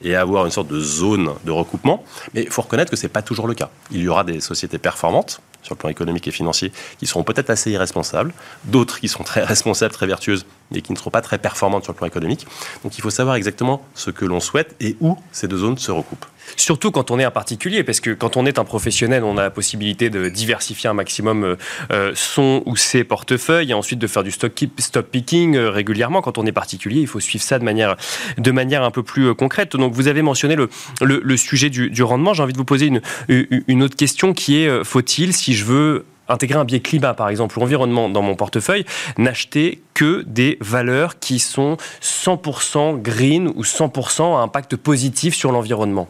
et 0.03 0.17
avoir 0.17 0.45
une 0.45 0.51
sorte 0.51 0.69
de 0.69 0.81
zone 0.81 1.31
de 1.45 1.51
recoupement. 1.51 2.05
Mais 2.35 2.43
il 2.43 2.51
faut 2.51 2.63
reconnaître 2.63 2.91
que 2.91 2.97
ce 2.97 3.05
n'est 3.05 3.13
pas 3.13 3.23
toujours 3.23 3.47
le 3.47 3.55
cas. 3.55 3.71
Il 3.91 4.01
y 4.01 4.09
aura 4.09 4.25
des 4.25 4.41
sociétés 4.41 4.79
performantes 4.79 5.41
sur 5.63 5.75
le 5.75 5.79
plan 5.79 5.89
économique 5.89 6.29
et 6.29 6.31
financier 6.31 6.73
qui 6.99 7.07
seront 7.07 7.25
peut-être 7.25 7.51
assez 7.51 7.71
irresponsables, 7.71 8.33
d'autres 8.65 9.01
qui 9.01 9.09
sont 9.09 9.25
très 9.25 9.43
responsables, 9.45 9.95
très 9.95 10.07
vertueuses, 10.07 10.47
mais 10.71 10.83
qui 10.83 10.93
ne 10.93 10.99
seront 10.99 11.11
pas 11.11 11.23
très 11.23 11.39
performantes 11.39 11.85
sur 11.85 11.93
le 11.93 11.97
plan 11.97 12.07
économique. 12.07 12.47
Donc 12.83 12.99
il 12.99 13.01
faut 13.01 13.11
savoir 13.11 13.37
exactement 13.37 13.85
ce 13.95 14.11
que 14.11 14.25
l'on 14.25 14.41
souhaite 14.41 14.77
et 14.81 14.97
où 15.01 15.17
ces 15.33 15.49
deux 15.49 15.59
zones 15.59 15.79
se 15.79 15.91
recoupent. 15.91 16.27
Surtout 16.57 16.91
quand 16.91 17.11
on 17.11 17.19
est 17.19 17.25
un 17.25 17.31
particulier, 17.31 17.85
parce 17.85 18.01
que 18.01 18.11
quand 18.11 18.37
on 18.37 18.47
est 18.47 18.59
un 18.59 18.65
professionnel, 18.65 19.25
on 19.25 19.37
a 19.37 19.43
la 19.43 19.51
possibilité 19.51 20.11
de 20.11 20.29
diversifier 20.29 20.89
un 20.89 20.95
maximum 20.95 21.45
euh, 21.45 21.57
euh, 21.93 22.13
son 22.15 22.63
ou 22.67 22.77
ses 22.77 23.05
portefeuilles 23.05 23.71
et 23.71 23.75
ensuite 23.75 23.99
de 23.99 24.07
faire 24.07 24.23
du 24.23 24.31
stock, 24.31 24.53
stop 24.79 25.11
picking 25.11 25.57
euh, 25.57 25.71
régulièrement. 25.71 26.23
Quand 26.23 26.39
on 26.39 26.47
est 26.47 26.53
particulier, 26.53 27.01
il 27.01 27.07
faut 27.07 27.21
suivre 27.21 27.45
ça 27.45 27.59
de 27.59 27.65
manière, 27.65 27.97
de 28.39 28.51
manière 28.51 28.83
un 28.83 28.91
peu 28.91 29.03
plus 29.03 29.35
concrète. 29.35 29.77
Donc 29.77 29.93
vous 29.95 30.09
avez 30.09 30.23
mentionné 30.23 30.57
le, 30.57 31.37
sujet 31.37 31.71
du, 31.71 31.91
du 31.91 32.03
rendement. 32.03 32.35
J'ai 32.35 32.43
envie 32.43 32.53
de 32.53 32.59
vous 32.59 32.65
poser 32.65 32.87
une, 32.87 33.01
une 33.29 33.83
autre 33.83 33.97
question 33.97 34.33
qui 34.33 34.59
est, 34.59 34.85
faut-il, 34.85 35.33
si 35.33 35.55
je 35.55 35.65
veux 35.65 36.05
intégrer 36.29 36.59
un 36.59 36.65
biais 36.65 36.81
climat, 36.81 37.15
par 37.15 37.29
exemple, 37.29 37.59
ou 37.59 37.63
environnement 37.63 38.09
dans 38.09 38.23
mon 38.23 38.35
portefeuille, 38.35 38.85
n'acheter 39.19 39.83
que 39.93 40.23
des 40.27 40.57
valeurs 40.61 41.19
qui 41.19 41.39
sont 41.39 41.77
100% 42.03 43.01
green 43.01 43.49
ou 43.55 43.63
100% 43.63 44.37
à 44.37 44.41
impact 44.41 44.77
positif 44.77 45.35
sur 45.35 45.53
l'environnement? 45.53 46.09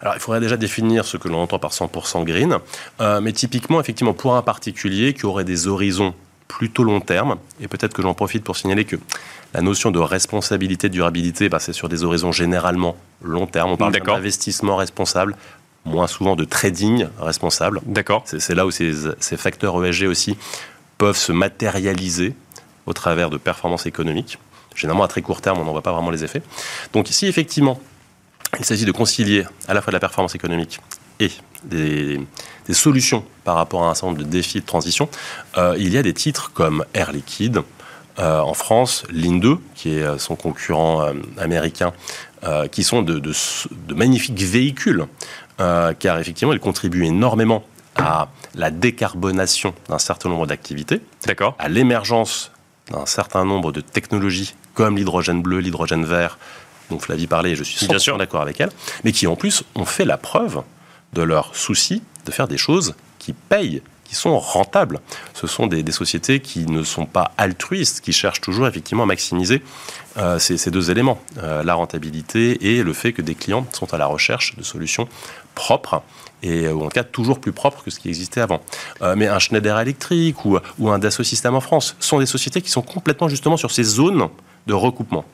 Alors, 0.00 0.14
il 0.14 0.20
faudrait 0.20 0.40
déjà 0.40 0.56
définir 0.56 1.04
ce 1.04 1.16
que 1.18 1.28
l'on 1.28 1.42
entend 1.42 1.58
par 1.58 1.72
100% 1.72 2.24
green. 2.24 2.56
Euh, 3.00 3.20
mais 3.20 3.32
typiquement, 3.32 3.80
effectivement, 3.80 4.14
pour 4.14 4.34
un 4.34 4.42
particulier 4.42 5.12
qui 5.12 5.26
aurait 5.26 5.44
des 5.44 5.66
horizons 5.66 6.14
plutôt 6.48 6.84
long 6.84 7.00
terme, 7.00 7.36
et 7.60 7.68
peut-être 7.68 7.92
que 7.92 8.02
j'en 8.02 8.14
profite 8.14 8.42
pour 8.42 8.56
signaler 8.56 8.84
que 8.84 8.96
la 9.52 9.60
notion 9.60 9.90
de 9.90 9.98
responsabilité, 9.98 10.88
de 10.88 10.94
durabilité, 10.94 11.48
bah, 11.48 11.58
c'est 11.60 11.72
sur 11.72 11.88
des 11.88 12.02
horizons 12.02 12.32
généralement 12.32 12.96
long 13.22 13.46
terme. 13.46 13.72
On 13.72 13.76
parle 13.76 13.92
d'investissement 13.92 14.76
responsable, 14.76 15.36
moins 15.84 16.06
souvent 16.06 16.34
de 16.34 16.44
trading 16.44 17.06
responsable. 17.20 17.80
D'accord. 17.84 18.24
C'est 18.24 18.54
là 18.54 18.66
où 18.66 18.70
ces, 18.70 18.92
ces, 19.20 19.36
facteurs 19.36 19.84
ESG 19.84 20.04
aussi 20.04 20.36
peuvent 20.98 21.16
se 21.16 21.32
matérialiser 21.32 22.34
au 22.86 22.94
travers 22.94 23.28
de 23.28 23.36
performances 23.36 23.86
économiques. 23.86 24.38
Généralement, 24.74 25.04
à 25.04 25.08
très 25.08 25.22
court 25.22 25.40
terme, 25.40 25.58
on 25.58 25.64
n'en 25.64 25.72
voit 25.72 25.82
pas 25.82 25.92
vraiment 25.92 26.10
les 26.10 26.24
effets. 26.24 26.42
Donc, 26.92 27.08
si 27.08 27.26
effectivement, 27.26 27.80
il 28.58 28.64
s'agit 28.64 28.84
de 28.84 28.92
concilier 28.92 29.44
à 29.68 29.74
la 29.74 29.82
fois 29.82 29.90
de 29.90 29.96
la 29.96 30.00
performance 30.00 30.34
économique 30.34 30.80
et 31.20 31.30
des, 31.64 32.20
solutions 32.72 33.24
par 33.44 33.56
rapport 33.56 33.84
à 33.84 33.90
un 33.90 33.94
certain 33.94 34.08
nombre 34.08 34.22
de 34.22 34.28
défis 34.28 34.60
de 34.60 34.66
transition. 34.66 35.08
Euh, 35.58 35.74
il 35.76 35.92
y 35.92 35.98
a 35.98 36.02
des 36.02 36.14
titres 36.14 36.52
comme 36.52 36.84
Air 36.94 37.10
Liquide, 37.10 37.62
euh, 38.20 38.38
en 38.38 38.54
France, 38.54 39.04
Linde, 39.10 39.58
qui 39.74 39.96
est 39.96 40.02
euh, 40.02 40.18
son 40.18 40.36
concurrent 40.36 41.12
américain, 41.38 41.92
qui 42.72 42.84
sont 42.84 43.02
de, 43.02 43.20
magnifiques 43.94 44.40
véhicules, 44.40 45.04
car 45.58 46.18
effectivement, 46.18 46.54
ils 46.54 46.60
contribuent 46.60 47.04
énormément 47.04 47.64
à 47.96 48.28
la 48.54 48.70
décarbonation 48.70 49.74
d'un 49.90 49.98
certain 49.98 50.30
nombre 50.30 50.46
d'activités, 50.46 51.02
à 51.58 51.68
l'émergence 51.68 52.50
d'un 52.90 53.04
certain 53.04 53.44
nombre 53.44 53.72
de 53.72 53.80
technologies 53.82 54.54
comme 54.74 54.96
l'hydrogène 54.96 55.42
bleu, 55.42 55.58
l'hydrogène 55.58 56.04
vert, 56.04 56.38
dont 56.90 56.98
Flavie 56.98 57.26
parlait, 57.26 57.54
je 57.54 57.64
suis 57.64 57.86
100% 57.86 58.18
d'accord 58.18 58.42
avec 58.42 58.60
elle, 58.60 58.70
mais 59.04 59.12
qui 59.12 59.26
en 59.26 59.36
plus 59.36 59.62
ont 59.74 59.84
fait 59.84 60.04
la 60.04 60.16
preuve 60.16 60.62
de 61.12 61.22
leur 61.22 61.56
souci 61.56 62.02
de 62.26 62.30
faire 62.30 62.48
des 62.48 62.58
choses 62.58 62.94
qui 63.18 63.32
payent 63.32 63.82
qui 64.10 64.16
sont 64.16 64.40
rentables. 64.40 64.98
Ce 65.34 65.46
sont 65.46 65.68
des, 65.68 65.88
sociétés 65.92 66.40
qui 66.40 66.66
ne 66.66 66.82
sont 66.82 67.06
pas 67.06 67.30
altruistes, 67.38 68.00
qui 68.00 68.12
cherchent 68.12 68.40
toujours 68.40 68.66
effectivement 68.66 69.04
à 69.04 69.06
maximiser 69.06 69.62
euh, 70.16 70.40
ces, 70.40 70.70
deux 70.72 70.90
éléments, 70.90 71.20
euh, 71.38 71.62
la 71.62 71.74
rentabilité 71.74 72.74
et 72.74 72.82
le 72.82 72.92
fait 72.92 73.12
que 73.12 73.22
des 73.22 73.36
clients 73.36 73.64
sont 73.72 73.94
à 73.94 73.98
la 73.98 74.06
recherche 74.06 74.56
de 74.56 74.64
solutions 74.64 75.08
propres 75.54 76.02
et 76.42 76.68
ou 76.68 76.80
en 76.80 76.84
tout 76.84 76.94
cas 76.94 77.04
toujours 77.04 77.38
plus 77.38 77.52
propres 77.52 77.84
que 77.84 77.90
ce 77.92 78.00
qui 78.00 78.08
existait 78.08 78.40
avant. 78.40 78.60
Euh, 79.02 79.14
mais 79.16 79.28
un 79.28 79.38
Schneider 79.38 79.78
Electric 79.78 80.44
ou, 80.44 80.58
ou 80.80 80.90
un 80.90 80.98
Dassault 80.98 81.22
Systèmes 81.22 81.54
en 81.54 81.60
France 81.60 81.94
sont 82.00 82.18
des 82.18 82.26
sociétés 82.26 82.62
qui 82.62 82.70
sont 82.70 82.82
complètement 82.82 83.28
justement 83.28 83.56
sur 83.56 83.70
ces 83.70 83.84
zones 83.84 84.28
de 84.66 84.74
recoupement 84.74 85.24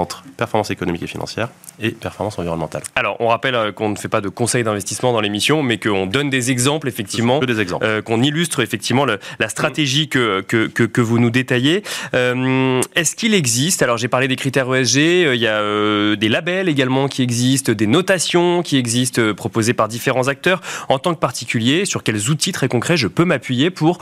entre 0.00 0.24
performance 0.36 0.70
économique 0.70 1.02
et 1.02 1.06
financière 1.06 1.48
et 1.80 1.90
performance 1.90 2.38
environnementale. 2.38 2.82
Alors, 2.94 3.16
on 3.20 3.28
rappelle 3.28 3.54
euh, 3.54 3.72
qu'on 3.72 3.90
ne 3.90 3.96
fait 3.96 4.08
pas 4.08 4.20
de 4.20 4.28
conseils 4.28 4.62
d'investissement 4.62 5.12
dans 5.12 5.20
l'émission, 5.20 5.62
mais 5.62 5.78
qu'on 5.78 6.06
donne 6.06 6.30
des 6.30 6.50
exemples, 6.50 6.88
effectivement, 6.88 7.40
des 7.40 7.60
exemples. 7.60 7.84
Euh, 7.84 8.02
qu'on 8.02 8.22
illustre 8.22 8.60
effectivement 8.60 9.04
la 9.04 9.48
stratégie 9.48 10.08
que, 10.08 10.40
que, 10.42 10.66
que, 10.66 11.00
vous 11.00 11.18
nous 11.18 11.30
détaillez. 11.30 11.82
Euh, 12.14 12.80
est-ce 12.94 13.16
qu'il 13.16 13.34
existe, 13.34 13.82
alors 13.82 13.98
j'ai 13.98 14.08
parlé 14.08 14.28
des 14.28 14.36
critères 14.36 14.72
ESG, 14.72 14.96
il 15.34 15.40
y 15.40 15.46
a 15.46 16.16
des 16.16 16.28
labels 16.28 16.68
également 16.68 17.08
qui 17.08 17.22
existent, 17.22 17.72
des 17.72 17.86
notations 17.86 18.62
qui 18.62 18.76
existent 18.76 19.34
proposées 19.34 19.74
par 19.74 19.88
différents 19.88 20.28
acteurs. 20.28 20.60
En 20.88 20.98
tant 20.98 21.14
que 21.14 21.20
particulier, 21.20 21.84
sur 21.84 22.02
quels 22.02 22.30
outils 22.30 22.52
très 22.52 22.68
concrets 22.68 22.96
je 22.96 23.08
peux 23.08 23.24
m'appuyer 23.24 23.70
pour 23.70 23.98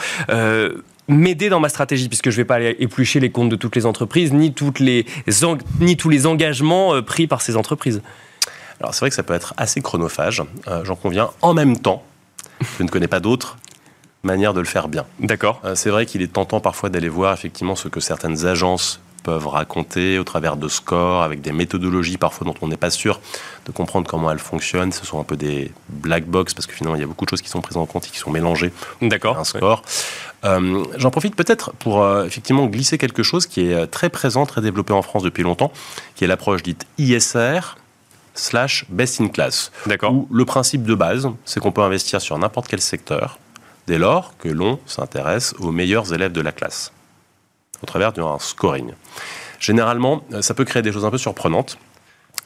m'aider 1.12 1.48
dans 1.48 1.60
ma 1.60 1.68
stratégie, 1.68 2.08
puisque 2.08 2.30
je 2.30 2.36
ne 2.36 2.42
vais 2.42 2.44
pas 2.44 2.56
aller 2.56 2.76
éplucher 2.78 3.20
les 3.20 3.30
comptes 3.30 3.48
de 3.48 3.56
toutes 3.56 3.76
les 3.76 3.86
entreprises, 3.86 4.32
ni, 4.32 4.52
toutes 4.52 4.80
les 4.80 5.06
ni 5.80 5.96
tous 5.96 6.08
les 6.08 6.26
engagements 6.26 6.94
euh, 6.94 7.02
pris 7.02 7.26
par 7.26 7.42
ces 7.42 7.56
entreprises. 7.56 8.02
Alors 8.80 8.94
c'est 8.94 9.00
vrai 9.00 9.10
que 9.10 9.16
ça 9.16 9.22
peut 9.22 9.34
être 9.34 9.54
assez 9.56 9.80
chronophage, 9.80 10.42
euh, 10.66 10.84
j'en 10.84 10.96
conviens. 10.96 11.30
En 11.40 11.54
même 11.54 11.78
temps, 11.78 12.02
je 12.78 12.82
ne 12.82 12.88
connais 12.88 13.08
pas 13.08 13.20
d'autres 13.20 13.58
manières 14.22 14.54
de 14.54 14.60
le 14.60 14.66
faire 14.66 14.88
bien. 14.88 15.04
D'accord. 15.20 15.60
Euh, 15.64 15.74
c'est 15.74 15.90
vrai 15.90 16.06
qu'il 16.06 16.22
est 16.22 16.32
tentant 16.32 16.60
parfois 16.60 16.88
d'aller 16.88 17.08
voir 17.08 17.32
effectivement 17.32 17.76
ce 17.76 17.88
que 17.88 18.00
certaines 18.00 18.46
agences 18.46 19.00
peuvent 19.22 19.46
raconter 19.46 20.18
au 20.18 20.24
travers 20.24 20.56
de 20.56 20.68
scores, 20.68 21.22
avec 21.22 21.40
des 21.40 21.52
méthodologies 21.52 22.18
parfois 22.18 22.46
dont 22.46 22.54
on 22.60 22.68
n'est 22.68 22.76
pas 22.76 22.90
sûr 22.90 23.20
de 23.66 23.72
comprendre 23.72 24.08
comment 24.08 24.30
elles 24.30 24.38
fonctionnent. 24.38 24.92
Ce 24.92 25.06
sont 25.06 25.20
un 25.20 25.24
peu 25.24 25.36
des 25.36 25.72
black 25.88 26.26
box 26.26 26.54
parce 26.54 26.66
que 26.66 26.74
finalement 26.74 26.96
il 26.96 27.00
y 27.00 27.04
a 27.04 27.06
beaucoup 27.06 27.24
de 27.24 27.30
choses 27.30 27.42
qui 27.42 27.48
sont 27.48 27.60
prises 27.60 27.76
en 27.76 27.86
compte 27.86 28.06
et 28.06 28.10
qui 28.10 28.18
sont 28.18 28.30
mélangées. 28.30 28.72
D'accord. 29.00 29.38
Un 29.38 29.44
score. 29.44 29.82
Euh, 30.44 30.84
j'en 30.96 31.10
profite 31.10 31.36
peut-être 31.36 31.72
pour 31.74 32.02
euh, 32.02 32.24
effectivement 32.24 32.66
glisser 32.66 32.98
quelque 32.98 33.22
chose 33.22 33.46
qui 33.46 33.60
est 33.68 33.74
euh, 33.74 33.86
très 33.86 34.10
présent, 34.10 34.44
très 34.44 34.60
développé 34.60 34.92
en 34.92 35.02
France 35.02 35.22
depuis 35.22 35.44
longtemps, 35.44 35.72
qui 36.16 36.24
est 36.24 36.26
l'approche 36.26 36.62
dite 36.62 36.84
ISR 36.98 37.60
slash 38.34 38.86
best 38.88 39.20
in 39.20 39.28
class. 39.28 39.70
D'accord. 39.86 40.12
Où 40.12 40.28
le 40.32 40.44
principe 40.44 40.82
de 40.82 40.94
base, 40.94 41.28
c'est 41.44 41.60
qu'on 41.60 41.70
peut 41.70 41.82
investir 41.82 42.20
sur 42.20 42.36
n'importe 42.38 42.66
quel 42.68 42.80
secteur 42.80 43.38
dès 43.86 43.98
lors 43.98 44.36
que 44.38 44.48
l'on 44.48 44.78
s'intéresse 44.86 45.54
aux 45.58 45.70
meilleurs 45.70 46.12
élèves 46.12 46.32
de 46.32 46.40
la 46.40 46.52
classe, 46.52 46.92
au 47.82 47.86
travers 47.86 48.12
d'un 48.12 48.38
scoring. 48.38 48.92
Généralement, 49.60 50.22
ça 50.40 50.54
peut 50.54 50.64
créer 50.64 50.82
des 50.82 50.92
choses 50.92 51.04
un 51.04 51.10
peu 51.10 51.18
surprenantes. 51.18 51.78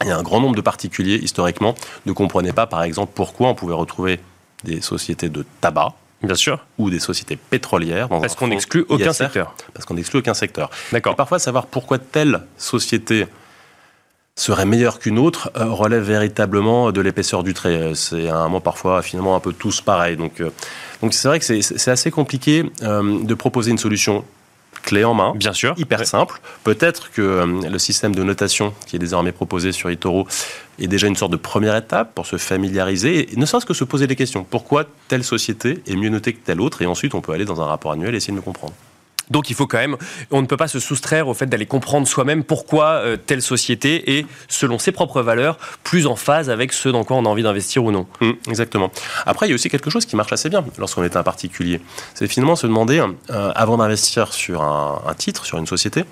Il 0.03 0.09
y 0.09 0.11
a 0.11 0.17
un 0.19 0.23
grand 0.23 0.41
nombre 0.41 0.57
de 0.57 0.61
particuliers, 0.61 1.17
historiquement, 1.17 1.75
ne 2.05 2.13
comprenaient 2.13 2.53
pas, 2.53 2.67
par 2.67 2.83
exemple, 2.83 3.13
pourquoi 3.15 3.49
on 3.49 3.55
pouvait 3.55 3.75
retrouver 3.75 4.21
des 4.65 4.81
sociétés 4.83 5.31
de 5.31 5.45
tabac, 5.61 5.95
Bien 6.23 6.35
sûr. 6.35 6.65
Ou 6.79 6.91
des 6.91 6.99
sociétés 6.99 7.37
pétrolières. 7.37 8.09
parce 8.09 8.35
qu'on 8.35 8.49
n'exclut 8.49 8.85
aucun 8.89 9.13
secteur. 9.13 9.55
Parce 9.75 9.85
qu'on 9.85 9.95
n'exclut 9.95 10.21
aucun 10.21 10.35
secteur. 10.35 10.71
D'accord. 10.93 11.13
Et 11.13 11.17
parfois, 11.17 11.39
savoir 11.39 11.67
pourquoi 11.67 11.99
telle 11.99 12.43
société 12.57 13.27
serait 14.35 14.67
meilleure 14.67 14.99
qu'une 14.99 15.19
autre 15.19 15.51
euh, 15.57 15.65
relève 15.67 16.03
véritablement 16.03 16.93
de 16.93 17.01
l'épaisseur 17.01 17.43
du 17.43 17.55
trait. 17.55 17.93
C'est 17.95 18.29
un 18.29 18.45
moment 18.45 18.61
parfois 18.61 19.03
finalement 19.03 19.35
un 19.35 19.41
peu 19.41 19.53
tous 19.53 19.81
pareils. 19.81 20.17
Donc, 20.17 20.41
euh, 20.41 20.51
donc 21.01 21.15
c'est 21.15 21.29
vrai 21.29 21.39
que 21.39 21.45
c'est 21.45 21.91
assez 21.91 22.11
compliqué 22.11 22.71
euh, 22.83 23.23
de 23.25 23.35
proposer 23.35 23.71
une 23.71 23.79
solution 23.79 24.25
clé 24.87 25.05
en 25.05 25.13
main. 25.13 25.35
Bien 25.35 25.53
sûr. 25.53 25.75
Hyper 25.77 26.07
simple. 26.07 26.41
Peut-être 26.65 27.11
que 27.11 27.21
euh, 27.21 27.69
le 27.69 27.79
système 27.79 28.15
de 28.15 28.23
notation 28.23 28.73
qui 28.87 28.97
est 28.97 28.99
désormais 28.99 29.33
proposé 29.33 29.73
sur 29.73 29.91
eToro 29.91 30.27
est 30.79 30.87
déjà 30.87 31.09
une 31.09 31.17
sorte 31.17 31.33
de 31.33 31.37
première 31.37 31.77
étape 31.77 32.15
pour 32.15 32.25
se 32.25 32.37
familiariser 32.39 33.33
et 33.33 33.37
ne 33.37 33.45
serait-ce 33.45 33.67
que 33.67 33.75
se 33.75 33.85
poser 33.85 34.07
des 34.07 34.17
questions. 34.17 34.47
Pourquoi 34.49 34.85
telle 35.09 35.25
société 35.25 35.83
est 35.87 35.97
mieux 35.97 36.09
notée 36.09 36.33
que 36.33 36.45
telle 36.45 36.61
autre? 36.61 36.81
Et 36.81 36.87
ensuite, 36.87 37.15
on 37.15 37.21
peut 37.21 37.33
aller 37.33 37.45
dans 37.45 37.61
un 37.61 37.67
rapport 37.67 37.93
annuel 37.93 38.15
et 38.15 38.19
essayer 38.19 38.33
de 38.33 38.39
le 38.39 38.43
comprendre. 38.43 38.75
Donc 39.31 39.51
il 39.51 39.57
faut 39.57 39.67
quand 39.67 39.79
même, 39.79 39.97
on 40.31 40.43
ne 40.43 40.47
peut 40.47 40.57
pas 40.57 40.69
se 40.69 40.79
soustraire 40.81 41.29
au 41.29 41.35
fait 41.35 41.47
d'aller 41.47 41.67
comprendre 41.67 42.07
soi-même 42.07 42.45
pourquoi 42.45 42.87
euh, 42.87 43.17
telle 43.17 43.43
société 43.43 44.19
est, 44.19 44.27
selon 44.49 44.79
ses 44.79 44.93
propres 44.93 45.23
valeurs, 45.23 45.59
plus 45.83 46.07
en 46.07 46.17
phase 46.17 46.51
avec 46.51 46.73
ce 46.73 46.89
dans 46.89 47.05
quoi 47.05 47.17
on 47.17 47.25
a 47.25 47.29
envie 47.29 47.43
d'investir 47.43 47.85
ou 47.85 47.91
non. 47.91 48.07
Mmh, 48.21 48.31
exactement. 48.49 48.91
Après, 49.27 49.47
il 49.47 49.51
y 49.51 49.53
a 49.53 49.55
aussi 49.55 49.69
quelque 49.69 49.91
chose 49.91 50.07
qui 50.07 50.17
marche 50.17 50.33
assez 50.33 50.49
bien 50.49 50.65
lorsqu'on 50.79 51.03
est 51.03 51.17
un 51.17 51.23
particulier. 51.23 51.81
C'est 52.15 52.29
finalement 52.29 52.57
se 52.57 52.67
demander, 52.67 53.03
euh, 53.31 53.53
avant 53.55 53.79
d'investir 53.79 54.33
sur 54.33 54.63
un, 54.63 55.15
titre, 55.17 55.45
sur 55.45 55.59
une 55.59 55.67
société, 55.67 56.05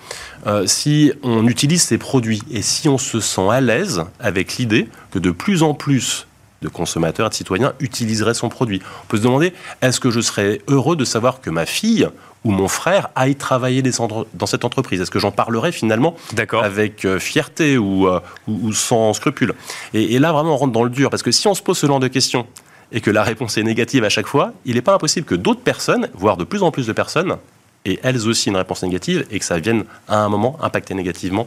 euh, 0.46 0.66
si 0.66 1.12
on 1.22 1.46
utilise 1.46 1.83
ces 1.83 1.98
produits 1.98 2.42
et 2.50 2.62
si 2.62 2.88
on 2.88 2.98
se 2.98 3.20
sent 3.20 3.48
à 3.50 3.61
l'aise 3.61 4.05
avec 4.18 4.57
l'idée 4.57 4.88
que 5.12 5.18
de 5.18 5.31
plus 5.31 5.62
en 5.62 5.74
plus 5.74 6.27
de 6.64 6.68
consommateurs 6.68 7.27
et 7.27 7.31
de 7.31 7.35
citoyens 7.35 7.74
utiliseraient 7.79 8.35
son 8.35 8.48
produit. 8.48 8.83
On 9.05 9.07
peut 9.07 9.18
se 9.18 9.22
demander, 9.22 9.53
est-ce 9.83 10.00
que 10.00 10.11
je 10.11 10.20
serais 10.20 10.61
heureux 10.66 10.96
de 10.96 11.05
savoir 11.05 11.40
que 11.40 11.50
ma 11.50 11.66
fille 11.66 12.09
ou 12.44 12.50
mon 12.50 12.68
frère 12.68 13.09
aille 13.14 13.37
travailler 13.37 13.83
dans 13.83 14.46
cette 14.46 14.64
entreprise? 14.64 15.00
Est-ce 15.00 15.11
que 15.11 15.18
j'en 15.18 15.31
parlerai 15.31 15.70
finalement 15.72 16.16
avec 16.62 17.05
euh, 17.05 17.18
fierté 17.18 17.77
euh, 17.77 18.20
ou, 18.48 18.72
sans 18.72 19.12
scrupule? 19.12 19.55
Et, 19.92 20.14
et, 20.14 20.18
là, 20.18 20.33
vraiment, 20.33 20.55
on 20.55 20.57
rentre 20.57 20.72
dans 20.72 20.85
le 20.85 20.90
dur, 20.90 21.11
parce 21.11 21.22
que 21.22 21.31
si 21.31 21.46
on 21.46 21.55
se 21.55 21.62
pose 21.62 21.79
ce 21.79 21.87
genre 21.87 22.00
de 22.00 22.09
questions 22.09 22.46
et 22.92 23.00
que 23.00 23.11
la 23.11 23.22
réponse 23.22 23.57
est 23.59 23.62
négative 23.62 24.05
à 24.05 24.09
chaque 24.09 24.27
fois, 24.27 24.53
il 24.64 24.74
n'est 24.74 24.83
pas 24.83 24.94
impossible 24.94 25.27
que 25.27 25.35
d'autres 25.35 25.62
personnes, 25.62 26.09
voire 26.14 26.37
de 26.37 26.44
plus 26.44 26.62
en 26.62 26.70
plus 26.70 26.87
de 26.87 26.92
personnes, 26.92 27.37
aient 27.84 28.00
elles 28.02 28.26
aussi 28.26 28.48
une 28.48 28.56
réponse 28.56 28.82
négative 28.82 29.24
et 29.30 29.38
que 29.38 29.44
ça 29.44 29.58
vienne 29.58 29.84
à 30.08 30.24
un 30.24 30.28
moment 30.28 30.56
impacter 30.62 30.94
négativement 30.94 31.46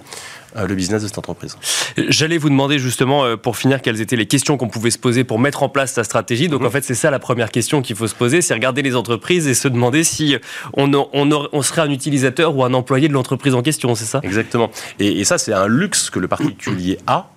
euh, 0.56 0.68
le 0.68 0.76
business 0.76 1.02
de 1.04 1.08
cette 1.08 1.18
entreprise. 1.18 1.58
J'allais 1.98 2.38
vous 2.38 2.50
demander 2.50 2.80
justement, 2.80 3.26
euh, 3.26 3.36
pour 3.36 3.58
finir, 3.58 3.82
quelles 3.82 4.02
étaient 4.02 4.16
les 4.16 4.28
questions 4.28 4.58
qu'on 4.58 4.70
pouvait 4.70 4.92
se 4.92 4.98
poser 4.98 5.24
pour 5.24 5.40
mettre 5.40 5.64
en 5.64 5.70
place 5.70 5.94
sa 5.94 6.04
stratégie. 6.04 6.48
Donc 6.48 6.62
mhm. 6.62 6.68
en 6.68 6.70
fait, 6.72 6.84
c'est 6.84 6.96
ça 6.96 7.12
la 7.12 7.20
première 7.20 7.52
question 7.52 7.82
qu'il 7.82 7.96
faut 7.96 8.08
se 8.08 8.16
poser, 8.16 8.42
c'est 8.42 8.54
regarder 8.54 8.82
les 8.82 8.96
entreprises 8.96 9.48
et 9.48 9.54
se 9.54 9.68
demander 9.68 10.04
si 10.04 10.38
on, 10.74 10.92
on, 10.94 11.62
serait 11.62 11.82
un 11.82 11.92
utilisateur 11.92 12.56
ou 12.56 12.64
un 12.64 12.74
employé 12.74 13.08
de 13.08 13.14
l'entreprise 13.14 13.54
en 13.54 13.62
question, 13.62 13.94
c'est 13.96 14.06
ça? 14.06 14.20
Exactement. 14.24 14.70
Et, 15.00 15.20
et 15.20 15.26
ça, 15.26 15.38
c'est 15.38 15.54
un 15.54 15.68
luxe 15.68 16.10
que 16.10 16.20
le 16.20 16.28
particulier 16.28 16.98
a 17.08 17.30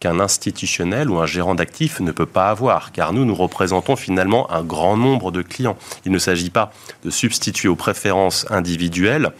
qu'un 0.00 0.20
institutionnel 0.20 1.10
ou 1.10 1.18
un 1.18 1.26
gérant 1.26 1.54
d'actifs 1.54 2.00
ne 2.00 2.12
peut 2.12 2.26
pas 2.26 2.50
avoir, 2.50 2.92
car 2.92 3.12
nous, 3.12 3.24
nous 3.24 3.34
représentons 3.34 3.96
finalement 3.96 4.50
un 4.52 4.62
grand 4.62 4.96
nombre 4.96 5.32
de 5.32 5.42
clients. 5.42 5.76
Il 6.04 6.12
ne 6.12 6.18
s'agit 6.18 6.50
pas 6.50 6.72
de 7.04 7.10
substituer 7.10 7.68
aux 7.68 7.76
préférences 7.76 8.46
individuelles 8.50 9.32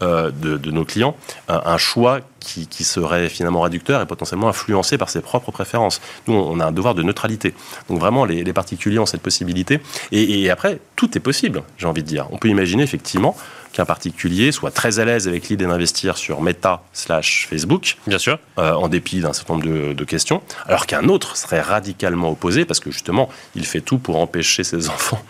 euh, 0.00 0.30
de, 0.30 0.70
nos 0.70 0.84
clients 0.84 1.16
un, 1.48 1.76
choix 1.76 2.20
qui, 2.38 2.84
serait 2.84 3.28
finalement 3.28 3.60
réducteur 3.60 4.00
et 4.00 4.06
potentiellement 4.06 4.48
influencé 4.48 4.96
par 4.96 5.10
ses 5.10 5.20
propres 5.20 5.50
préférences. 5.50 6.00
Nous, 6.28 6.34
on 6.34 6.60
a 6.60 6.66
un 6.66 6.72
devoir 6.72 6.94
de 6.94 7.02
neutralité. 7.02 7.52
Donc 7.88 7.98
vraiment, 7.98 8.24
les, 8.24 8.52
particuliers 8.52 9.00
ont 9.00 9.06
cette 9.06 9.22
possibilité. 9.22 9.80
Et, 10.12 10.48
après, 10.50 10.78
tout 10.94 11.18
est 11.18 11.20
possible, 11.20 11.64
j'ai 11.78 11.86
envie 11.86 12.04
de 12.04 12.08
dire. 12.08 12.28
On 12.30 12.38
peut 12.38 12.48
imaginer 12.48 12.84
effectivement 12.84 13.36
qu'un 13.72 13.84
particulier 13.84 14.52
soit 14.52 14.70
très 14.70 14.98
à 14.98 15.04
l'aise 15.04 15.28
avec 15.28 15.48
l'idée 15.48 15.66
d'investir 15.66 16.16
sur 16.16 16.40
Meta 16.40 16.82
slash 16.92 17.46
Facebook, 17.48 17.96
bien 18.06 18.18
sûr, 18.18 18.38
euh, 18.58 18.72
en 18.72 18.88
dépit 18.88 19.20
d'un 19.20 19.32
certain 19.32 19.54
nombre 19.54 19.66
de, 19.66 19.92
de 19.92 20.04
questions, 20.04 20.42
alors 20.66 20.86
qu'un 20.86 21.08
autre 21.08 21.36
serait 21.36 21.60
radicalement 21.60 22.30
opposé 22.30 22.64
parce 22.64 22.80
que 22.80 22.90
justement, 22.90 23.28
il 23.54 23.66
fait 23.66 23.80
tout 23.80 23.98
pour 23.98 24.18
empêcher 24.18 24.64
ses 24.64 24.88
enfants 24.88 25.22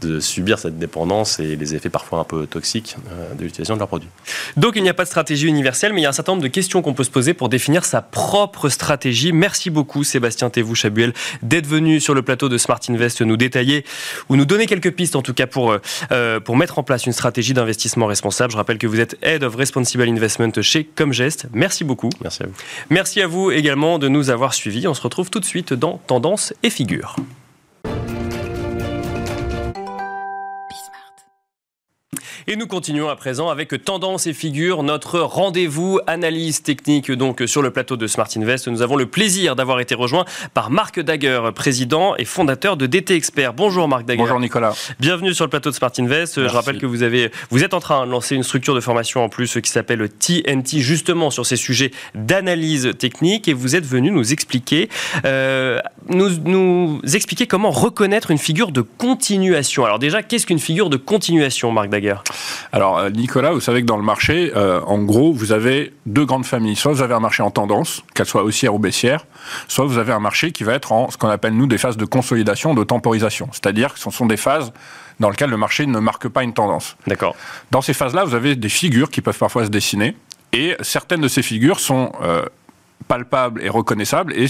de 0.00 0.20
subir 0.20 0.58
cette 0.58 0.78
dépendance 0.78 1.40
et 1.40 1.56
les 1.56 1.74
effets 1.74 1.88
parfois 1.88 2.20
un 2.20 2.24
peu 2.24 2.46
toxiques 2.46 2.96
euh, 3.10 3.34
de 3.34 3.44
l'utilisation 3.44 3.74
de 3.74 3.78
leurs 3.78 3.88
produits. 3.88 4.08
Donc 4.56 4.74
il 4.76 4.82
n'y 4.82 4.88
a 4.88 4.94
pas 4.94 5.04
de 5.04 5.08
stratégie 5.08 5.46
universelle, 5.46 5.92
mais 5.92 6.00
il 6.00 6.04
y 6.04 6.06
a 6.06 6.10
un 6.10 6.12
certain 6.12 6.32
nombre 6.32 6.42
de 6.42 6.48
questions 6.48 6.82
qu'on 6.82 6.94
peut 6.94 7.04
se 7.04 7.10
poser 7.10 7.34
pour 7.34 7.48
définir 7.48 7.84
sa 7.84 8.02
propre 8.02 8.68
stratégie. 8.68 9.32
Merci 9.32 9.70
beaucoup 9.70 10.04
Sébastien 10.04 10.50
Thévou-Chabuel 10.50 11.12
d'être 11.42 11.66
venu 11.66 12.00
sur 12.00 12.14
le 12.14 12.22
plateau 12.22 12.48
de 12.48 12.58
Smart 12.58 12.80
Invest 12.88 13.22
nous 13.22 13.36
détailler 13.36 13.84
ou 14.28 14.36
nous 14.36 14.44
donner 14.44 14.66
quelques 14.66 14.92
pistes 14.92 15.16
en 15.16 15.22
tout 15.22 15.34
cas 15.34 15.46
pour, 15.46 15.76
euh, 16.12 16.40
pour 16.40 16.56
mettre 16.56 16.78
en 16.78 16.82
place 16.82 17.06
une 17.06 17.12
stratégie 17.12 17.54
d'investissement 17.54 18.06
responsable. 18.06 18.52
Je 18.52 18.56
rappelle 18.56 18.78
que 18.78 18.86
vous 18.86 19.00
êtes 19.00 19.16
Head 19.22 19.42
of 19.42 19.54
Responsible 19.54 20.08
Investment 20.08 20.52
chez 20.60 20.84
Comgest. 20.84 21.46
Merci 21.52 21.84
beaucoup. 21.84 22.10
Merci 22.22 22.42
à 22.42 22.46
vous. 22.46 22.54
Merci 22.90 23.22
à 23.22 23.26
vous 23.26 23.50
également 23.50 23.98
de 23.98 24.08
nous 24.08 24.30
avoir 24.30 24.54
suivis. 24.54 24.86
On 24.86 24.94
se 24.94 25.02
retrouve 25.02 25.30
tout 25.30 25.40
de 25.40 25.44
suite 25.44 25.72
dans 25.72 25.98
Tendance 26.06 26.54
et 26.62 26.70
Figure. 26.70 27.16
Et 32.48 32.54
nous 32.54 32.68
continuons 32.68 33.08
à 33.08 33.16
présent 33.16 33.48
avec 33.48 33.74
Tendance 33.84 34.28
et 34.28 34.32
Figure, 34.32 34.84
notre 34.84 35.18
rendez-vous 35.18 35.98
analyse 36.06 36.62
technique 36.62 37.10
donc 37.10 37.42
sur 37.44 37.60
le 37.60 37.72
plateau 37.72 37.96
de 37.96 38.06
Smart 38.06 38.28
Invest. 38.36 38.68
Nous 38.68 38.82
avons 38.82 38.94
le 38.94 39.06
plaisir 39.06 39.56
d'avoir 39.56 39.80
été 39.80 39.96
rejoint 39.96 40.24
par 40.54 40.70
Marc 40.70 41.00
Daguer, 41.00 41.50
président 41.56 42.14
et 42.14 42.24
fondateur 42.24 42.76
de 42.76 42.86
DT 42.86 43.16
Expert. 43.16 43.52
Bonjour 43.52 43.88
Marc 43.88 44.04
Daguer. 44.04 44.22
Bonjour 44.22 44.38
Nicolas. 44.38 44.76
Bienvenue 45.00 45.34
sur 45.34 45.44
le 45.44 45.50
plateau 45.50 45.70
de 45.70 45.74
Smart 45.74 45.90
Invest. 45.98 46.40
Je 46.40 46.54
rappelle 46.54 46.78
que 46.78 46.86
vous 46.86 47.02
avez, 47.02 47.32
vous 47.50 47.64
êtes 47.64 47.74
en 47.74 47.80
train 47.80 48.06
de 48.06 48.12
lancer 48.12 48.36
une 48.36 48.44
structure 48.44 48.76
de 48.76 48.80
formation 48.80 49.24
en 49.24 49.28
plus 49.28 49.58
qui 49.60 49.68
s'appelle 49.68 50.08
TNT 50.08 50.78
justement 50.78 51.30
sur 51.30 51.44
ces 51.44 51.56
sujets 51.56 51.90
d'analyse 52.14 52.92
technique 52.96 53.48
et 53.48 53.54
vous 53.54 53.74
êtes 53.74 53.86
venu 53.86 54.12
nous 54.12 54.32
expliquer, 54.32 54.88
euh, 55.24 55.80
nous, 56.08 56.30
nous 56.44 57.00
expliquer 57.14 57.46
comment 57.46 57.70
reconnaître 57.70 58.30
une 58.30 58.38
figure 58.38 58.72
de 58.72 58.80
continuation. 58.80 59.84
Alors 59.84 59.98
déjà, 59.98 60.22
qu'est-ce 60.22 60.46
qu'une 60.46 60.58
figure 60.58 60.90
de 60.90 60.96
continuation, 60.96 61.72
Marc 61.72 61.88
Daguer 61.88 62.16
alors, 62.72 62.98
euh, 62.98 63.10
Nicolas, 63.10 63.52
vous 63.52 63.60
savez 63.60 63.80
que 63.80 63.86
dans 63.86 63.96
le 63.96 64.02
marché, 64.02 64.52
euh, 64.54 64.80
en 64.82 64.98
gros, 64.98 65.32
vous 65.32 65.52
avez 65.52 65.94
deux 66.04 66.24
grandes 66.24 66.44
familles. 66.44 66.76
Soit 66.76 66.92
vous 66.92 67.02
avez 67.02 67.14
un 67.14 67.20
marché 67.20 67.42
en 67.42 67.50
tendance, 67.50 68.02
qu'elle 68.14 68.26
soit 68.26 68.42
haussière 68.42 68.74
ou 68.74 68.78
baissière, 68.78 69.24
soit 69.68 69.86
vous 69.86 69.98
avez 69.98 70.12
un 70.12 70.18
marché 70.18 70.52
qui 70.52 70.64
va 70.64 70.74
être 70.74 70.92
en 70.92 71.10
ce 71.10 71.16
qu'on 71.16 71.28
appelle, 71.28 71.54
nous, 71.54 71.66
des 71.66 71.78
phases 71.78 71.96
de 71.96 72.04
consolidation, 72.04 72.74
de 72.74 72.84
temporisation. 72.84 73.48
C'est-à-dire 73.52 73.94
que 73.94 74.00
ce 74.00 74.10
sont 74.10 74.26
des 74.26 74.36
phases 74.36 74.72
dans 75.20 75.30
lesquelles 75.30 75.50
le 75.50 75.56
marché 75.56 75.86
ne 75.86 75.98
marque 75.98 76.28
pas 76.28 76.42
une 76.42 76.52
tendance. 76.52 76.96
D'accord. 77.06 77.34
Dans 77.70 77.80
ces 77.80 77.94
phases-là, 77.94 78.24
vous 78.24 78.34
avez 78.34 78.56
des 78.56 78.68
figures 78.68 79.10
qui 79.10 79.20
peuvent 79.20 79.38
parfois 79.38 79.64
se 79.64 79.70
dessiner. 79.70 80.14
Et 80.52 80.76
certaines 80.80 81.20
de 81.20 81.28
ces 81.28 81.42
figures 81.42 81.80
sont 81.80 82.12
euh, 82.22 82.44
palpables 83.08 83.62
et 83.62 83.68
reconnaissables, 83.68 84.32
et 84.32 84.46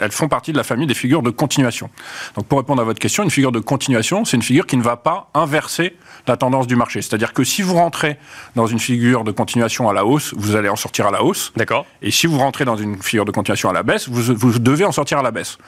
elles 0.00 0.12
font 0.12 0.28
partie 0.28 0.52
de 0.52 0.56
la 0.56 0.62
famille 0.62 0.86
des 0.86 0.94
figures 0.94 1.22
de 1.22 1.30
continuation. 1.30 1.90
Donc 2.36 2.46
pour 2.46 2.58
répondre 2.58 2.80
à 2.80 2.84
votre 2.84 3.00
question, 3.00 3.24
une 3.24 3.30
figure 3.30 3.52
de 3.52 3.60
continuation, 3.60 4.24
c'est 4.24 4.36
une 4.36 4.42
figure 4.42 4.66
qui 4.66 4.76
ne 4.76 4.82
va 4.82 4.96
pas 4.96 5.30
inverser 5.34 5.96
la 6.26 6.36
tendance 6.36 6.66
du 6.66 6.76
marché. 6.76 7.02
C'est-à-dire 7.02 7.32
que 7.32 7.44
si 7.44 7.62
vous 7.62 7.74
rentrez 7.74 8.18
dans 8.56 8.66
une 8.66 8.78
figure 8.78 9.24
de 9.24 9.32
continuation 9.32 9.88
à 9.88 9.92
la 9.92 10.04
hausse, 10.04 10.34
vous 10.36 10.56
allez 10.56 10.68
en 10.68 10.76
sortir 10.76 11.06
à 11.06 11.10
la 11.10 11.22
hausse. 11.22 11.52
D'accord. 11.56 11.86
Et 12.00 12.10
si 12.10 12.26
vous 12.26 12.38
rentrez 12.38 12.64
dans 12.64 12.76
une 12.76 13.02
figure 13.02 13.24
de 13.24 13.32
continuation 13.32 13.70
à 13.70 13.72
la 13.72 13.82
baisse, 13.82 14.08
vous, 14.08 14.34
vous 14.34 14.58
devez 14.58 14.84
en 14.84 14.92
sortir 14.92 15.18
à 15.18 15.22
la 15.22 15.30
baisse. 15.30 15.58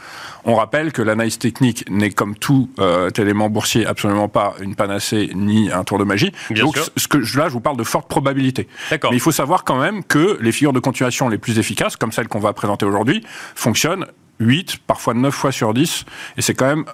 On 0.45 0.55
rappelle 0.55 0.93
que 0.93 1.03
l'analyse 1.03 1.39
technique 1.39 1.85
n'est 1.91 2.11
comme 2.11 2.37
tout 2.37 2.71
euh, 2.79 3.11
élément 3.17 3.49
boursier 3.49 3.87
absolument 3.87 4.29
pas 4.29 4.55
une 4.61 4.75
panacée 4.75 5.31
ni 5.35 5.71
un 5.71 5.85
tour 5.85 5.99
de 5.99 6.05
magie. 6.05 6.33
Bien 6.51 6.65
Donc 6.65 6.79
Ce 6.97 7.09
que, 7.09 7.19
là, 7.37 7.49
je 7.49 7.53
vous 7.53 7.61
parle 7.61 7.77
de 7.77 7.85
forte 7.85 8.09
probabilité. 8.09 8.69
Mais 8.91 8.99
il 9.13 9.21
faut 9.21 9.33
savoir 9.33 9.65
quand 9.65 9.79
même 9.79 10.05
que 10.05 10.39
les 10.41 10.53
figures 10.53 10.73
de 10.73 10.81
continuation 10.81 11.29
les 11.29 11.39
plus 11.39 11.59
efficaces, 11.59 11.97
comme 11.97 12.13
celle 12.13 12.29
qu'on 12.29 12.41
va 12.41 12.53
présenter 12.53 12.87
aujourd'hui, 12.87 13.25
fonctionnent 13.55 14.07
8, 14.41 14.79
parfois 14.87 15.15
9 15.15 15.33
fois 15.33 15.53
sur 15.53 15.75
10. 15.75 16.05
Et 16.37 16.43
c'est 16.43 16.55
quand 16.55 16.67
même 16.67 16.85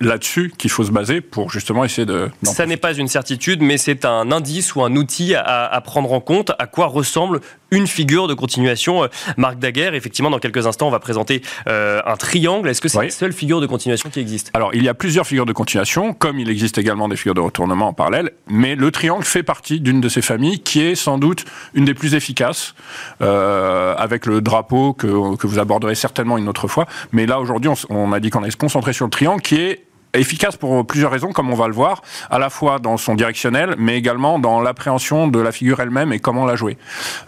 là-dessus 0.00 0.52
qu'il 0.56 0.70
faut 0.70 0.84
se 0.84 0.90
baser 0.90 1.20
pour 1.20 1.50
justement 1.50 1.84
essayer 1.84 2.06
de... 2.06 2.30
Ça 2.42 2.66
n'est 2.66 2.76
pas 2.76 2.94
une 2.94 3.08
certitude, 3.08 3.60
mais 3.62 3.76
c'est 3.76 4.04
un 4.04 4.32
indice 4.32 4.74
ou 4.74 4.82
un 4.82 4.96
outil 4.96 5.34
à, 5.34 5.80
prendre 5.84 6.12
en 6.12 6.20
compte 6.20 6.52
à 6.58 6.66
quoi 6.66 6.86
ressemble 6.86 7.40
une 7.70 7.86
figure 7.86 8.26
de 8.26 8.34
continuation. 8.34 9.08
Marc 9.36 9.58
Daguerre, 9.58 9.94
effectivement, 9.94 10.30
dans 10.30 10.38
quelques 10.38 10.66
instants, 10.66 10.88
on 10.88 10.90
va 10.90 10.98
présenter 10.98 11.42
un 11.66 12.16
triangle. 12.18 12.68
Est-ce 12.68 12.80
que 12.80 12.88
c'est 12.88 13.02
la 13.02 13.10
seule 13.10 13.32
figure 13.32 13.60
de 13.60 13.66
continuation 13.66 14.10
qui 14.10 14.20
existe? 14.20 14.50
Alors, 14.54 14.74
il 14.74 14.82
y 14.82 14.88
a 14.88 14.94
plusieurs 14.94 15.26
figures 15.26 15.46
de 15.46 15.52
continuation, 15.52 16.14
comme 16.14 16.38
il 16.38 16.48
existe 16.48 16.78
également 16.78 17.08
des 17.08 17.16
figures 17.16 17.34
de 17.34 17.40
retournement 17.40 17.88
en 17.88 17.92
parallèle, 17.92 18.32
mais 18.48 18.74
le 18.74 18.90
triangle 18.90 19.24
fait 19.24 19.42
partie 19.42 19.80
d'une 19.80 20.00
de 20.00 20.08
ces 20.08 20.22
familles 20.22 20.60
qui 20.60 20.80
est 20.80 20.94
sans 20.94 21.18
doute 21.18 21.44
une 21.74 21.84
des 21.84 21.94
plus 21.94 22.14
efficaces, 22.14 22.74
avec 23.20 24.26
le 24.26 24.40
drapeau 24.40 24.92
que, 24.92 25.36
que 25.36 25.46
vous 25.46 25.58
aborderez 25.58 25.94
certainement 25.94 26.38
une 26.38 26.48
autre 26.48 26.68
fois. 26.68 26.86
Mais 27.12 27.26
là, 27.26 27.40
aujourd'hui, 27.40 27.70
on, 27.70 27.74
on 27.90 28.12
a 28.12 28.20
dit 28.20 28.30
qu'on 28.30 28.42
allait 28.42 28.50
se 28.50 28.56
concentrer 28.56 28.92
sur 28.92 29.04
le 29.04 29.10
triangle 29.10 29.42
qui 29.42 29.56
est 29.56 29.84
efficace 30.14 30.56
pour 30.56 30.86
plusieurs 30.86 31.10
raisons, 31.10 31.32
comme 31.32 31.50
on 31.50 31.54
va 31.54 31.68
le 31.68 31.74
voir, 31.74 32.02
à 32.30 32.38
la 32.38 32.50
fois 32.50 32.78
dans 32.78 32.96
son 32.96 33.14
directionnel, 33.14 33.74
mais 33.78 33.96
également 33.96 34.38
dans 34.38 34.60
l'appréhension 34.60 35.28
de 35.28 35.38
la 35.38 35.52
figure 35.52 35.80
elle-même 35.80 36.12
et 36.12 36.18
comment 36.18 36.46
la 36.46 36.56
jouer. 36.56 36.76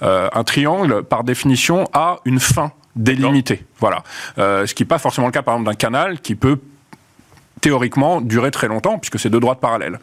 Euh, 0.02 0.28
un 0.32 0.44
triangle, 0.44 1.02
par 1.02 1.24
définition, 1.24 1.88
a 1.92 2.18
une 2.24 2.40
fin 2.40 2.72
délimitée. 2.96 3.64
Voilà. 3.78 4.02
Euh, 4.38 4.66
ce 4.66 4.74
qui 4.74 4.82
n'est 4.82 4.88
pas 4.88 4.98
forcément 4.98 5.28
le 5.28 5.32
cas, 5.32 5.42
par 5.42 5.54
exemple, 5.54 5.70
d'un 5.70 5.76
canal 5.76 6.20
qui 6.20 6.34
peut 6.34 6.58
théoriquement 7.60 8.20
durer 8.20 8.50
très 8.50 8.66
longtemps 8.66 8.98
puisque 8.98 9.20
c'est 9.20 9.30
deux 9.30 9.38
droites 9.38 9.60
parallèles. 9.60 10.00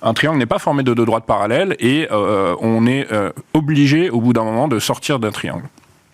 Un 0.00 0.14
triangle 0.14 0.38
n'est 0.38 0.46
pas 0.46 0.58
formé 0.58 0.82
de 0.82 0.94
deux 0.94 1.04
droites 1.04 1.26
parallèles 1.26 1.76
et 1.78 2.08
euh, 2.10 2.56
on 2.60 2.86
est 2.86 3.06
obligé 3.52 4.08
au 4.08 4.22
bout 4.22 4.32
d'un 4.32 4.44
moment 4.44 4.66
de 4.66 4.78
sortir 4.78 5.18
d'un 5.18 5.30
triangle. 5.30 5.64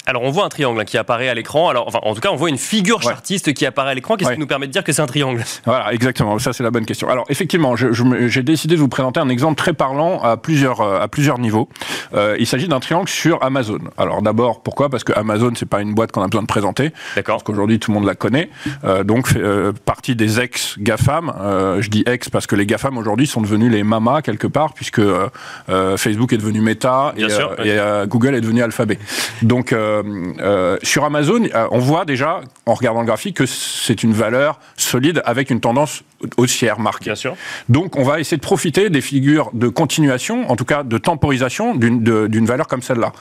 Alors 0.08 0.22
on 0.22 0.30
voit 0.30 0.46
un 0.46 0.48
triangle 0.48 0.80
hein, 0.80 0.86
qui 0.86 0.96
apparaît 0.96 1.28
à 1.28 1.34
l'écran. 1.34 1.68
Alors 1.68 1.86
enfin, 1.86 1.98
en 2.02 2.14
tout 2.14 2.20
cas, 2.22 2.30
on 2.30 2.36
voit 2.36 2.48
une 2.48 2.56
figure 2.56 3.02
chartiste 3.02 3.52
qui 3.52 3.66
apparaît 3.66 3.90
à 3.90 3.94
l'écran. 3.94 4.16
Qu'est-ce 4.16 4.32
qui 4.32 4.38
nous 4.40 4.46
permet 4.46 4.66
de 4.66 4.72
dire 4.72 4.82
que 4.82 4.90
c'est 4.90 5.02
un 5.02 5.06
triangle? 5.06 5.44
Voilà, 5.66 5.92
exactement. 5.92 6.38
Ça 6.38 6.54
c'est 6.54 6.62
la 6.62 6.70
bonne 6.70 6.86
question. 6.86 7.10
Alors 7.10 7.26
effectivement, 7.28 7.76
j'ai 7.76 8.42
décidé 8.42 8.74
de 8.74 8.80
vous 8.80 8.88
présenter 8.88 9.20
un 9.20 9.28
exemple 9.28 9.56
très 9.56 9.74
parlant 9.74 10.22
à 10.22 10.38
plusieurs 10.38 10.80
euh, 10.80 10.98
à 10.98 11.08
plusieurs 11.08 11.38
niveaux. 11.38 11.68
Euh, 12.14 12.36
il 12.38 12.46
s'agit 12.46 12.68
d'un 12.68 12.80
triangle 12.80 13.06
sur 13.06 13.42
Amazon. 13.42 13.80
Alors 13.98 14.22
d'abord, 14.22 14.62
pourquoi? 14.62 14.88
Parce 14.88 15.04
que 15.04 15.12
Amazon 15.12 15.52
c'est 15.54 15.68
pas 15.68 15.82
une 15.82 15.92
boîte 15.92 16.10
qu'on 16.10 16.22
a 16.22 16.26
besoin 16.26 16.42
de 16.42 16.46
présenter. 16.46 16.90
D'accord. 17.14 17.36
Parce 17.36 17.42
qu'aujourd'hui 17.42 17.78
tout 17.78 17.90
le 17.90 17.96
monde 17.96 18.06
la 18.06 18.14
connaît. 18.14 18.48
Euh, 18.84 19.04
donc 19.04 19.36
euh, 19.36 19.72
partie 19.84 20.16
des 20.16 20.40
ex 20.40 20.76
Gafam. 20.78 21.34
Euh, 21.38 21.82
je 21.82 21.90
dis 21.90 22.02
ex 22.06 22.30
parce 22.30 22.46
que 22.46 22.56
les 22.56 22.64
Gafam 22.64 22.96
aujourd'hui 22.96 23.26
sont 23.26 23.42
devenus 23.42 23.70
les 23.70 23.82
mamas 23.82 24.22
quelque 24.22 24.46
part 24.46 24.72
puisque 24.72 25.02
Facebook 25.96 26.32
est 26.32 26.38
devenu 26.38 26.62
Meta 26.62 27.12
et, 27.18 27.24
et 27.68 27.78
Google 28.06 28.34
est 28.34 28.40
devenu 28.40 28.62
Alphabet. 28.62 28.98
Donc 29.42 29.74
euh, 29.74 29.97
euh, 30.04 30.76
sur 30.82 31.04
Amazon, 31.04 31.42
euh, 31.44 31.68
on 31.70 31.78
voit 31.78 32.04
déjà, 32.04 32.40
en 32.66 32.74
regardant 32.74 33.00
le 33.00 33.06
graphique, 33.06 33.36
que 33.36 33.46
c'est 33.46 34.02
une 34.02 34.12
valeur 34.12 34.58
solide 34.76 35.22
avec 35.24 35.50
une 35.50 35.60
tendance 35.60 36.02
haussière 36.36 36.80
marquée. 36.80 37.06
Bien 37.06 37.14
sûr. 37.14 37.36
Donc, 37.68 37.96
on 37.96 38.02
va 38.02 38.20
essayer 38.20 38.36
de 38.36 38.42
profiter 38.42 38.90
des 38.90 39.00
figures 39.00 39.50
de 39.52 39.68
continuation, 39.68 40.50
en 40.50 40.56
tout 40.56 40.64
cas 40.64 40.82
de 40.82 40.98
temporisation 40.98 41.74
d'une 41.74 42.46
valeur 42.46 42.66
comme 42.66 42.82
celle-là. 42.82 43.12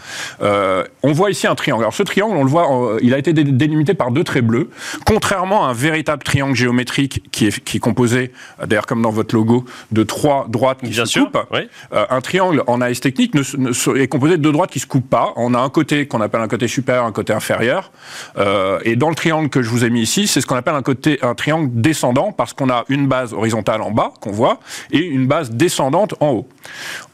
on 1.03 1.11
voit 1.11 1.31
ici 1.31 1.47
un 1.47 1.55
triangle. 1.55 1.83
Alors, 1.83 1.93
ce 1.93 2.03
triangle, 2.03 2.35
on 2.37 2.43
le 2.43 2.49
voit, 2.49 2.97
il 3.01 3.13
a 3.13 3.17
été 3.17 3.33
délimité 3.33 3.93
par 3.93 4.11
deux 4.11 4.23
traits 4.23 4.45
bleus, 4.45 4.69
contrairement 5.05 5.65
à 5.65 5.69
un 5.69 5.73
véritable 5.73 6.23
triangle 6.23 6.55
géométrique 6.55 7.23
qui 7.31 7.47
est, 7.47 7.63
qui 7.63 7.77
est 7.77 7.79
composé, 7.79 8.31
d'ailleurs 8.65 8.85
comme 8.85 9.01
dans 9.01 9.11
votre 9.11 9.35
logo, 9.35 9.65
de 9.91 10.03
trois 10.03 10.47
droites 10.49 10.79
qui 10.79 10.89
Bien 10.89 11.05
se 11.05 11.11
sûr, 11.11 11.25
coupent. 11.25 11.45
Oui. 11.51 11.69
un 11.91 12.21
triangle 12.21 12.63
en 12.67 12.81
AS 12.81 12.99
technique 12.99 13.33
ne, 13.35 13.41
ne, 13.57 13.97
est 13.97 14.07
composé 14.07 14.37
de 14.37 14.41
deux 14.41 14.51
droites 14.51 14.71
qui 14.71 14.79
se 14.79 14.87
coupent 14.87 15.09
pas. 15.09 15.33
On 15.35 15.53
a 15.53 15.59
un 15.59 15.69
côté 15.69 16.07
qu'on 16.07 16.21
appelle 16.21 16.41
un 16.41 16.47
côté 16.47 16.67
supérieur, 16.67 17.05
un 17.05 17.11
côté 17.11 17.33
inférieur. 17.33 17.91
Euh, 18.37 18.79
et 18.83 18.95
dans 18.95 19.09
le 19.09 19.15
triangle 19.15 19.49
que 19.49 19.61
je 19.61 19.69
vous 19.69 19.85
ai 19.85 19.89
mis 19.89 20.01
ici, 20.01 20.27
c'est 20.27 20.41
ce 20.41 20.45
qu'on 20.45 20.55
appelle 20.55 20.75
un 20.75 20.81
côté 20.81 21.19
un 21.21 21.35
triangle 21.35 21.69
descendant 21.73 22.31
parce 22.31 22.53
qu'on 22.53 22.69
a 22.69 22.85
une 22.89 23.07
base 23.07 23.33
horizontale 23.33 23.81
en 23.81 23.91
bas 23.91 24.13
qu'on 24.21 24.31
voit 24.31 24.59
et 24.91 24.99
une 24.99 25.27
base 25.27 25.51
descendante 25.51 26.15
en 26.19 26.31
haut. 26.31 26.49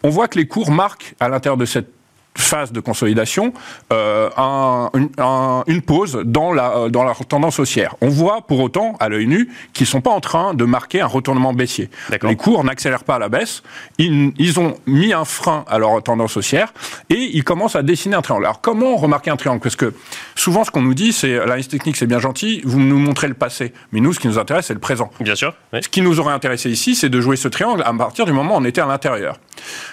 On 0.04 0.10
voit 0.10 0.28
que 0.28 0.38
les 0.38 0.48
cours 0.48 0.72
marquent 0.72 1.16
à 1.20 1.30
l'intérieur 1.30 1.58
de 1.58 1.66
cette 1.66 1.90
phase 2.38 2.72
de 2.72 2.80
consolidation 2.80 3.54
euh, 3.92 4.30
un, 4.38 4.90
un, 5.18 5.64
une 5.68 5.82
pause 5.82 6.20
dans 6.26 6.52
la, 6.52 6.78
euh, 6.78 6.90
dans 6.90 7.04
la 7.04 7.14
tendance 7.14 7.60
haussière. 7.60 7.96
On 8.02 8.10
voit 8.10 8.42
pour 8.42 8.60
autant, 8.60 8.96
à 9.00 9.10
l'œil 9.10 9.28
nu, 9.28 9.50
qu'ils 9.74 9.86
ne 9.86 9.90
sont 9.90 10.02
pas 10.02 10.10
en 10.10 10.20
train 10.20 10.54
de 10.54 10.66
marquer 10.66 11.02
un 11.02 11.08
retournement 11.08 11.54
baissier. 11.54 11.90
Les 12.24 12.36
cours 12.36 12.64
n'accélèrent 12.64 13.04
pas 13.04 13.16
à 13.16 13.20
la 13.20 13.30
baisse, 13.30 13.64
ils, 13.98 14.32
ils, 14.38 14.60
ont 14.60 14.76
mis 14.86 15.14
un 15.14 15.26
frein 15.26 15.66
à 15.68 15.78
leur 15.78 16.02
tendance 16.04 16.38
haussière 16.38 16.74
et 17.10 17.32
ils 17.34 17.44
commencent 17.44 17.76
à 17.76 17.84
dessiner 17.84 18.16
un 18.16 18.22
triangle. 18.22 18.46
Alors 18.46 18.62
comment 18.62 18.96
remarquer 18.96 19.30
un 19.30 19.38
triangle? 19.38 19.62
Parce 19.62 19.76
que 19.76 19.94
souvent 20.36 20.64
ce 20.64 20.72
qu'on 20.72 20.82
nous 20.82 20.94
dit, 20.94 21.14
c'est 21.14 21.36
l'analyse 21.36 21.68
technique 21.68 21.98
c'est 21.98 22.08
bien 22.08 22.20
gentil, 22.20 22.62
vous 22.66 22.80
nous 22.80 22.98
montrez 22.98 23.28
le 23.28 23.34
passé, 23.34 23.74
mais 23.92 24.00
nous 24.00 24.14
ce 24.14 24.20
qui 24.20 24.28
nous 24.28 24.40
intéresse 24.40 24.68
c'est 24.68 24.74
le 24.74 24.80
présent. 24.80 25.12
Bien 25.20 25.36
sûr. 25.36 25.54
Oui. 25.72 25.80
Ce 25.84 25.90
qui 25.90 26.02
nous 26.02 26.20
aurait 26.20 26.34
intéressé 26.34 26.70
ici, 26.70 26.96
c'est 26.96 27.10
de 27.10 27.22
jouer 27.22 27.36
ce 27.36 27.48
triangle 27.48 27.84
à 27.86 27.94
partir 27.94 28.26
du 28.26 28.34
moment 28.34 28.56
où 28.56 28.60
on 28.60 28.66
était 28.66 28.82
à 28.82 28.86
l'intérieur. 28.86 29.38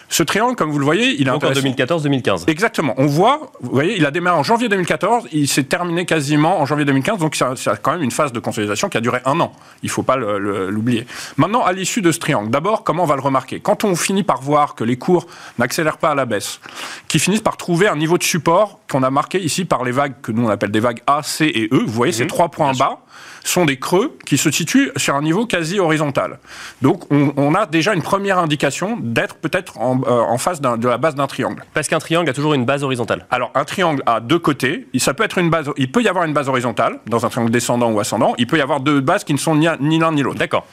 Ce 0.08 0.22
triangle, 0.22 0.56
comme 0.56 0.70
vous 0.70 0.78
le 0.78 0.84
voyez, 0.84 1.14
il 1.14 1.22
est 1.22 1.30
Donc 1.30 1.44
en 1.44 1.50
2014-2015. 1.50 2.29
Exactement. 2.46 2.94
On 2.96 3.06
voit, 3.06 3.52
vous 3.60 3.70
voyez, 3.70 3.96
il 3.96 4.06
a 4.06 4.10
démarré 4.10 4.38
en 4.38 4.42
janvier 4.42 4.68
2014, 4.68 5.28
il 5.32 5.48
s'est 5.48 5.64
terminé 5.64 6.04
quasiment 6.06 6.60
en 6.60 6.66
janvier 6.66 6.84
2015, 6.84 7.18
donc 7.18 7.36
c'est 7.36 7.82
quand 7.82 7.92
même 7.92 8.02
une 8.02 8.10
phase 8.10 8.32
de 8.32 8.40
consolidation 8.40 8.88
qui 8.88 8.96
a 8.96 9.00
duré 9.00 9.20
un 9.24 9.38
an. 9.40 9.52
Il 9.82 9.86
ne 9.86 9.90
faut 9.90 10.02
pas 10.02 10.16
l'oublier. 10.16 11.06
Maintenant, 11.36 11.62
à 11.64 11.72
l'issue 11.72 12.02
de 12.02 12.10
ce 12.12 12.18
triangle, 12.18 12.50
d'abord, 12.50 12.82
comment 12.82 13.04
on 13.04 13.06
va 13.06 13.16
le 13.16 13.22
remarquer? 13.22 13.60
Quand 13.60 13.84
on 13.84 13.94
finit 13.94 14.22
par 14.22 14.42
voir 14.42 14.74
que 14.74 14.84
les 14.84 14.96
cours 14.96 15.26
n'accélèrent 15.58 15.98
pas 15.98 16.10
à 16.10 16.14
la 16.14 16.24
baisse, 16.24 16.60
qui 17.08 17.18
finissent 17.18 17.40
par 17.40 17.56
trouver 17.56 17.86
un 17.88 17.96
niveau 17.96 18.18
de 18.18 18.24
support 18.24 18.79
qu'on 18.90 19.02
a 19.02 19.10
marqué 19.10 19.40
ici 19.40 19.64
par 19.64 19.84
les 19.84 19.92
vagues 19.92 20.14
que 20.20 20.32
nous 20.32 20.44
on 20.44 20.48
appelle 20.48 20.70
des 20.70 20.80
vagues 20.80 21.00
A, 21.06 21.22
C 21.22 21.46
et 21.46 21.68
E, 21.72 21.78
vous 21.78 21.92
voyez 21.92 22.12
mmh, 22.12 22.16
ces 22.16 22.26
trois 22.26 22.48
points 22.48 22.72
bas 22.72 22.98
sont 23.44 23.64
des 23.64 23.78
creux 23.78 24.18
qui 24.26 24.36
se 24.36 24.50
situent 24.50 24.90
sur 24.96 25.14
un 25.14 25.22
niveau 25.22 25.46
quasi 25.46 25.80
horizontal. 25.80 26.38
Donc 26.82 27.10
on, 27.10 27.32
on 27.36 27.54
a 27.54 27.66
déjà 27.66 27.94
une 27.94 28.02
première 28.02 28.38
indication 28.38 28.98
d'être 29.00 29.36
peut-être 29.36 29.78
en, 29.78 30.00
euh, 30.02 30.20
en, 30.20 30.38
face 30.38 30.60
de 30.60 30.88
la 30.88 30.98
base 30.98 31.14
d'un 31.14 31.26
triangle. 31.26 31.64
Parce 31.72 31.88
qu'un 31.88 31.98
triangle 31.98 32.28
a 32.28 32.32
toujours 32.32 32.54
une 32.54 32.64
base 32.64 32.82
horizontale. 32.82 33.26
Alors 33.30 33.50
un 33.54 33.64
triangle 33.64 34.02
a 34.06 34.20
deux 34.20 34.38
côtés. 34.38 34.88
Ça 34.98 35.14
peut 35.14 35.24
être 35.24 35.38
une 35.38 35.50
base. 35.50 35.70
Il 35.76 35.90
peut 35.90 36.02
y 36.02 36.08
avoir 36.08 36.24
une 36.24 36.34
base 36.34 36.48
horizontale 36.48 37.00
dans 37.06 37.24
un 37.24 37.28
triangle 37.28 37.50
descendant 37.50 37.90
ou 37.90 38.00
ascendant. 38.00 38.34
Il 38.38 38.46
peut 38.46 38.58
y 38.58 38.62
avoir 38.62 38.80
deux 38.80 39.00
bases 39.00 39.24
qui 39.24 39.32
ne 39.32 39.38
sont 39.38 39.54
ni, 39.54 39.68
ni 39.80 39.98
l'un 39.98 40.12
ni 40.12 40.22
l'autre. 40.22 40.38
D'accord. 40.38 40.66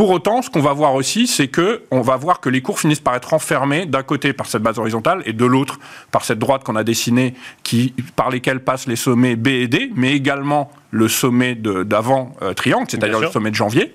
Pour 0.00 0.08
autant, 0.08 0.40
ce 0.40 0.48
qu'on 0.48 0.62
va 0.62 0.72
voir 0.72 0.94
aussi, 0.94 1.26
c'est 1.26 1.48
que 1.48 1.82
on 1.90 2.00
va 2.00 2.16
voir 2.16 2.40
que 2.40 2.48
les 2.48 2.62
cours 2.62 2.80
finissent 2.80 3.00
par 3.00 3.14
être 3.16 3.34
enfermés 3.34 3.84
d'un 3.84 4.02
côté 4.02 4.32
par 4.32 4.46
cette 4.46 4.62
base 4.62 4.78
horizontale 4.78 5.22
et 5.26 5.34
de 5.34 5.44
l'autre 5.44 5.78
par 6.10 6.24
cette 6.24 6.38
droite 6.38 6.64
qu'on 6.64 6.74
a 6.74 6.84
dessinée, 6.84 7.34
qui 7.64 7.92
par 8.16 8.30
lesquelles 8.30 8.60
passent 8.60 8.86
les 8.86 8.96
sommets 8.96 9.36
B 9.36 9.48
et 9.48 9.68
D, 9.68 9.92
mais 9.94 10.12
également 10.12 10.70
le 10.90 11.06
sommet 11.06 11.54
d'avant 11.54 12.34
euh, 12.40 12.54
triangle, 12.54 12.86
c'est-à-dire 12.88 13.20
le 13.20 13.30
sommet 13.30 13.50
de 13.50 13.54
janvier. 13.54 13.94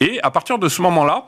Et 0.00 0.20
à 0.22 0.30
partir 0.30 0.58
de 0.58 0.68
ce 0.68 0.82
moment-là, 0.82 1.24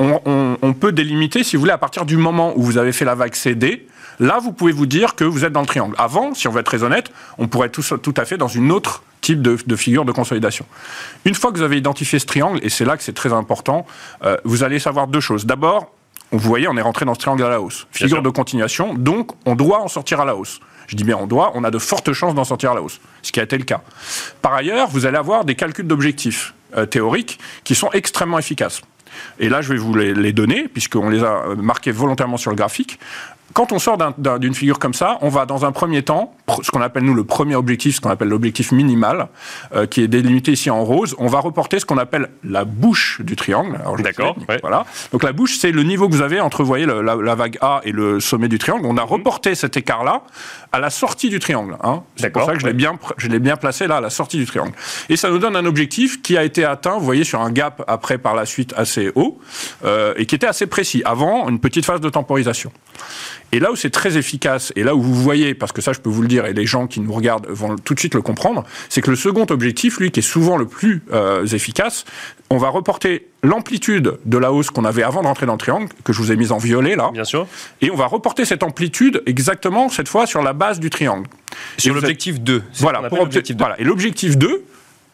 on, 0.00 0.22
on, 0.24 0.56
on, 0.62 0.72
peut 0.72 0.92
délimiter, 0.92 1.44
si 1.44 1.56
vous 1.56 1.60
voulez, 1.60 1.72
à 1.72 1.76
partir 1.76 2.06
du 2.06 2.16
moment 2.16 2.54
où 2.56 2.62
vous 2.62 2.78
avez 2.78 2.92
fait 2.92 3.04
la 3.04 3.14
vague 3.14 3.34
CD, 3.34 3.86
là, 4.18 4.38
vous 4.40 4.52
pouvez 4.52 4.72
vous 4.72 4.86
dire 4.86 5.14
que 5.14 5.24
vous 5.24 5.44
êtes 5.44 5.52
dans 5.52 5.60
le 5.60 5.66
triangle. 5.66 5.94
Avant, 5.98 6.34
si 6.34 6.48
on 6.48 6.50
veut 6.50 6.60
être 6.60 6.66
très 6.66 6.82
honnête, 6.82 7.10
on 7.38 7.48
pourrait 7.48 7.68
être 7.68 7.72
tout, 7.72 7.98
tout 7.98 8.14
à 8.16 8.24
fait 8.24 8.36
dans 8.36 8.48
une 8.48 8.72
autre 8.72 9.02
type 9.20 9.42
de, 9.42 9.56
de, 9.66 9.76
figure 9.76 10.04
de 10.04 10.12
consolidation. 10.12 10.66
Une 11.24 11.34
fois 11.34 11.50
que 11.52 11.56
vous 11.56 11.64
avez 11.64 11.78
identifié 11.78 12.18
ce 12.18 12.26
triangle, 12.26 12.60
et 12.62 12.68
c'est 12.68 12.84
là 12.84 12.96
que 12.96 13.02
c'est 13.02 13.14
très 13.14 13.32
important, 13.32 13.86
euh, 14.24 14.36
vous 14.44 14.62
allez 14.62 14.78
savoir 14.78 15.06
deux 15.06 15.20
choses. 15.20 15.46
D'abord, 15.46 15.92
vous 16.32 16.38
voyez, 16.38 16.68
on 16.68 16.76
est 16.76 16.82
rentré 16.82 17.04
dans 17.04 17.14
ce 17.14 17.20
triangle 17.20 17.44
à 17.44 17.48
la 17.48 17.60
hausse. 17.60 17.86
Figure 17.90 18.22
de 18.22 18.30
continuation, 18.30 18.94
donc 18.94 19.32
on 19.44 19.54
doit 19.54 19.80
en 19.80 19.88
sortir 19.88 20.20
à 20.20 20.24
la 20.24 20.36
hausse. 20.36 20.60
Je 20.86 20.96
dis 20.96 21.04
bien 21.04 21.16
on 21.16 21.26
doit, 21.26 21.52
on 21.54 21.64
a 21.64 21.70
de 21.70 21.78
fortes 21.78 22.12
chances 22.12 22.34
d'en 22.34 22.44
sortir 22.44 22.72
à 22.72 22.74
la 22.74 22.82
hausse, 22.82 23.00
ce 23.22 23.32
qui 23.32 23.40
a 23.40 23.42
été 23.42 23.58
le 23.58 23.64
cas. 23.64 23.80
Par 24.42 24.54
ailleurs, 24.54 24.88
vous 24.88 25.06
allez 25.06 25.16
avoir 25.16 25.44
des 25.44 25.54
calculs 25.54 25.86
d'objectifs 25.86 26.54
euh, 26.76 26.86
théoriques 26.86 27.38
qui 27.64 27.74
sont 27.74 27.90
extrêmement 27.92 28.38
efficaces. 28.38 28.82
Et 29.38 29.48
là, 29.48 29.62
je 29.62 29.72
vais 29.72 29.78
vous 29.78 29.94
les, 29.94 30.14
les 30.14 30.32
donner, 30.32 30.68
puisqu'on 30.68 31.08
les 31.08 31.24
a 31.24 31.44
marqués 31.56 31.90
volontairement 31.90 32.36
sur 32.36 32.50
le 32.50 32.56
graphique. 32.56 32.98
Quand 33.52 33.72
on 33.72 33.78
sort 33.78 33.96
d'une 34.18 34.50
un, 34.50 34.54
figure 34.54 34.78
comme 34.78 34.94
ça, 34.94 35.18
on 35.22 35.28
va 35.28 35.46
dans 35.46 35.64
un 35.64 35.72
premier 35.72 36.02
temps, 36.02 36.34
ce 36.62 36.70
qu'on 36.70 36.82
appelle 36.82 37.04
nous 37.04 37.14
le 37.14 37.24
premier 37.24 37.54
objectif, 37.54 37.96
ce 37.96 38.00
qu'on 38.00 38.10
appelle 38.10 38.28
l'objectif 38.28 38.72
minimal, 38.72 39.28
euh, 39.74 39.86
qui 39.86 40.02
est 40.02 40.08
délimité 40.08 40.52
ici 40.52 40.68
en 40.68 40.84
rose, 40.84 41.14
on 41.18 41.26
va 41.26 41.40
reporter 41.40 41.78
ce 41.78 41.86
qu'on 41.86 41.98
appelle 41.98 42.28
la 42.44 42.64
bouche 42.64 43.20
du 43.22 43.36
triangle. 43.36 43.78
D'accord. 44.02 44.36
Ouais. 44.48 44.58
Voilà. 44.60 44.84
Donc 45.12 45.22
la 45.22 45.32
bouche, 45.32 45.56
c'est 45.58 45.72
le 45.72 45.84
niveau 45.84 46.08
que 46.08 46.14
vous 46.14 46.22
avez 46.22 46.40
entre, 46.40 46.62
vous 46.62 46.66
voyez, 46.66 46.86
le, 46.86 47.02
la, 47.02 47.16
la, 47.16 47.34
vague 47.34 47.56
A 47.60 47.80
et 47.84 47.92
le 47.92 48.20
sommet 48.20 48.48
du 48.48 48.58
triangle. 48.58 48.84
On 48.86 48.96
a 48.96 49.02
reporté 49.02 49.54
cet 49.54 49.76
écart-là 49.76 50.22
à 50.72 50.80
la 50.80 50.90
sortie 50.90 51.28
du 51.28 51.38
triangle. 51.38 51.76
Hein. 51.82 52.02
C'est 52.16 52.30
pour 52.30 52.44
ça 52.44 52.52
que 52.52 52.60
je 52.60 52.66
l'ai 52.66 52.72
bien, 52.72 52.98
je 53.16 53.28
l'ai 53.28 53.38
bien 53.38 53.56
placé 53.56 53.86
là, 53.86 53.96
à 53.96 54.00
la 54.00 54.10
sortie 54.10 54.38
du 54.38 54.46
triangle. 54.46 54.72
Et 55.08 55.16
ça 55.16 55.30
nous 55.30 55.38
donne 55.38 55.56
un 55.56 55.66
objectif 55.66 56.20
qui 56.20 56.36
a 56.36 56.44
été 56.44 56.64
atteint, 56.64 56.98
vous 56.98 57.04
voyez, 57.04 57.24
sur 57.24 57.40
un 57.40 57.50
gap 57.50 57.82
après 57.86 58.18
par 58.18 58.34
la 58.34 58.44
suite 58.44 58.74
assez 58.76 59.10
haut 59.14 59.38
euh, 59.84 60.14
et 60.16 60.26
qui 60.26 60.34
était 60.34 60.46
assez 60.46 60.66
précis 60.66 61.02
avant 61.04 61.48
une 61.48 61.60
petite 61.60 61.84
phase 61.84 62.00
de 62.00 62.08
temporisation. 62.08 62.72
Et 63.52 63.60
là 63.60 63.70
où 63.70 63.76
c'est 63.76 63.90
très 63.90 64.16
efficace, 64.16 64.72
et 64.76 64.82
là 64.82 64.94
où 64.94 65.00
vous 65.00 65.14
voyez, 65.14 65.54
parce 65.54 65.72
que 65.72 65.80
ça 65.80 65.92
je 65.92 66.00
peux 66.00 66.10
vous 66.10 66.22
le 66.22 66.28
dire, 66.28 66.46
et 66.46 66.52
les 66.52 66.66
gens 66.66 66.86
qui 66.86 67.00
nous 67.00 67.12
regardent 67.12 67.46
vont 67.48 67.76
tout 67.76 67.94
de 67.94 67.98
suite 67.98 68.14
le 68.14 68.22
comprendre, 68.22 68.64
c'est 68.88 69.00
que 69.00 69.10
le 69.10 69.16
second 69.16 69.46
objectif, 69.50 69.98
lui, 69.98 70.10
qui 70.10 70.20
est 70.20 70.22
souvent 70.22 70.56
le 70.56 70.66
plus 70.66 71.02
euh, 71.12 71.46
efficace, 71.46 72.04
on 72.50 72.58
va 72.58 72.68
reporter 72.68 73.28
l'amplitude 73.42 74.18
de 74.24 74.38
la 74.38 74.52
hausse 74.52 74.70
qu'on 74.70 74.84
avait 74.84 75.02
avant 75.02 75.22
de 75.22 75.26
rentrer 75.26 75.46
dans 75.46 75.52
le 75.52 75.58
triangle, 75.58 75.88
que 76.04 76.12
je 76.12 76.18
vous 76.18 76.32
ai 76.32 76.36
mise 76.36 76.52
en 76.52 76.58
violet 76.58 76.96
là. 76.96 77.10
Bien 77.12 77.24
sûr. 77.24 77.46
Et 77.80 77.90
on 77.90 77.96
va 77.96 78.06
reporter 78.06 78.44
cette 78.44 78.62
amplitude 78.62 79.22
exactement, 79.26 79.88
cette 79.88 80.08
fois, 80.08 80.26
sur 80.26 80.42
la 80.42 80.52
base 80.52 80.80
du 80.80 80.90
triangle. 80.90 81.26
Sur 81.78 81.94
l'objectif 81.94 82.40
2. 82.40 82.62
Voilà, 82.78 83.08
pour 83.08 83.18
l'objectif 83.18 83.56
2. 83.56 83.62
Voilà. 83.62 83.80
Et 83.80 83.84
l'objectif 83.84 84.36
2, 84.36 84.64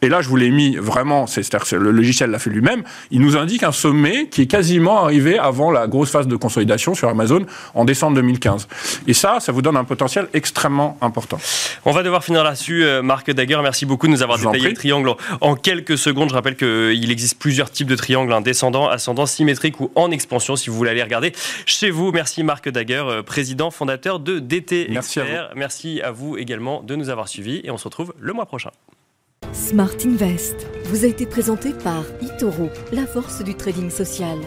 et 0.02 0.08
là 0.08 0.20
je 0.20 0.28
vous 0.28 0.36
l'ai 0.36 0.50
mis 0.50 0.76
vraiment, 0.76 1.26
c'est-à-dire 1.26 1.66
que 1.66 1.76
le 1.76 1.90
logiciel 1.90 2.30
l'a 2.30 2.38
fait 2.38 2.50
lui-même, 2.50 2.82
il 3.10 3.20
nous 3.20 3.36
indique 3.36 3.62
un 3.62 3.72
sommet 3.72 4.26
qui 4.26 4.42
est 4.42 4.46
quasiment 4.46 5.02
arrivé 5.04 5.38
avant 5.38 5.70
la 5.70 5.86
grosse 5.86 6.10
phase 6.10 6.26
de 6.26 6.36
consolidation 6.36 6.94
sur 6.94 7.08
Amazon 7.08 7.46
en 7.74 7.84
décembre 7.84 8.16
2015. 8.16 8.68
Et 9.06 9.14
ça, 9.14 9.40
ça 9.40 9.52
vous 9.52 9.62
donne 9.62 9.76
un 9.76 9.84
potentiel 9.84 10.28
extrêmement 10.34 10.96
important. 11.00 11.38
On 11.84 11.92
va 11.92 12.02
devoir 12.02 12.24
finir 12.24 12.44
là-dessus, 12.44 12.84
euh, 12.84 13.02
Marc 13.02 13.30
Daguerre. 13.30 13.62
Merci 13.62 13.86
beaucoup 13.86 14.06
de 14.06 14.12
nous 14.12 14.22
avoir 14.22 14.38
détaillé 14.38 14.68
le 14.68 14.74
triangle 14.74 15.14
en 15.40 15.54
quelques 15.54 15.98
secondes. 15.98 16.30
Je 16.30 16.34
rappelle 16.34 16.56
qu'il 16.56 17.10
existe 17.10 17.38
plusieurs 17.38 17.70
types 17.70 17.88
de 17.88 17.96
triangles, 17.96 18.32
un 18.32 18.40
descendant, 18.40 18.88
ascendant, 18.88 19.26
symétrique 19.26 19.80
ou 19.80 19.90
en 19.94 20.10
expansion, 20.10 20.56
si 20.56 20.70
vous 20.70 20.76
voulez 20.76 20.90
aller 20.90 21.02
regarder 21.02 21.32
chez 21.66 21.90
vous. 21.90 22.12
Merci 22.12 22.42
Marc 22.42 22.68
Daguerre, 22.68 23.06
euh, 23.06 23.22
président 23.22 23.70
fondateur 23.70 24.18
de 24.18 24.38
DT 24.38 24.88
Merci 24.90 25.20
Expert. 25.20 25.50
Merci 25.54 26.00
à 26.02 26.10
vous 26.10 26.36
également 26.36 26.82
de 26.82 26.96
nous 26.96 27.08
avoir 27.08 27.28
suivis 27.28 27.60
et 27.64 27.70
on 27.70 27.78
se 27.78 27.84
retrouve 27.84 28.14
le 28.18 28.32
mois 28.32 28.46
prochain. 28.46 28.70
Smart 29.52 29.96
Invest 30.06 30.66
vous 30.86 31.04
a 31.04 31.08
été 31.08 31.26
présenté 31.26 31.74
par 31.74 32.04
Itoro, 32.22 32.70
la 32.90 33.06
force 33.06 33.44
du 33.44 33.54
trading 33.54 33.90
social. 33.90 34.38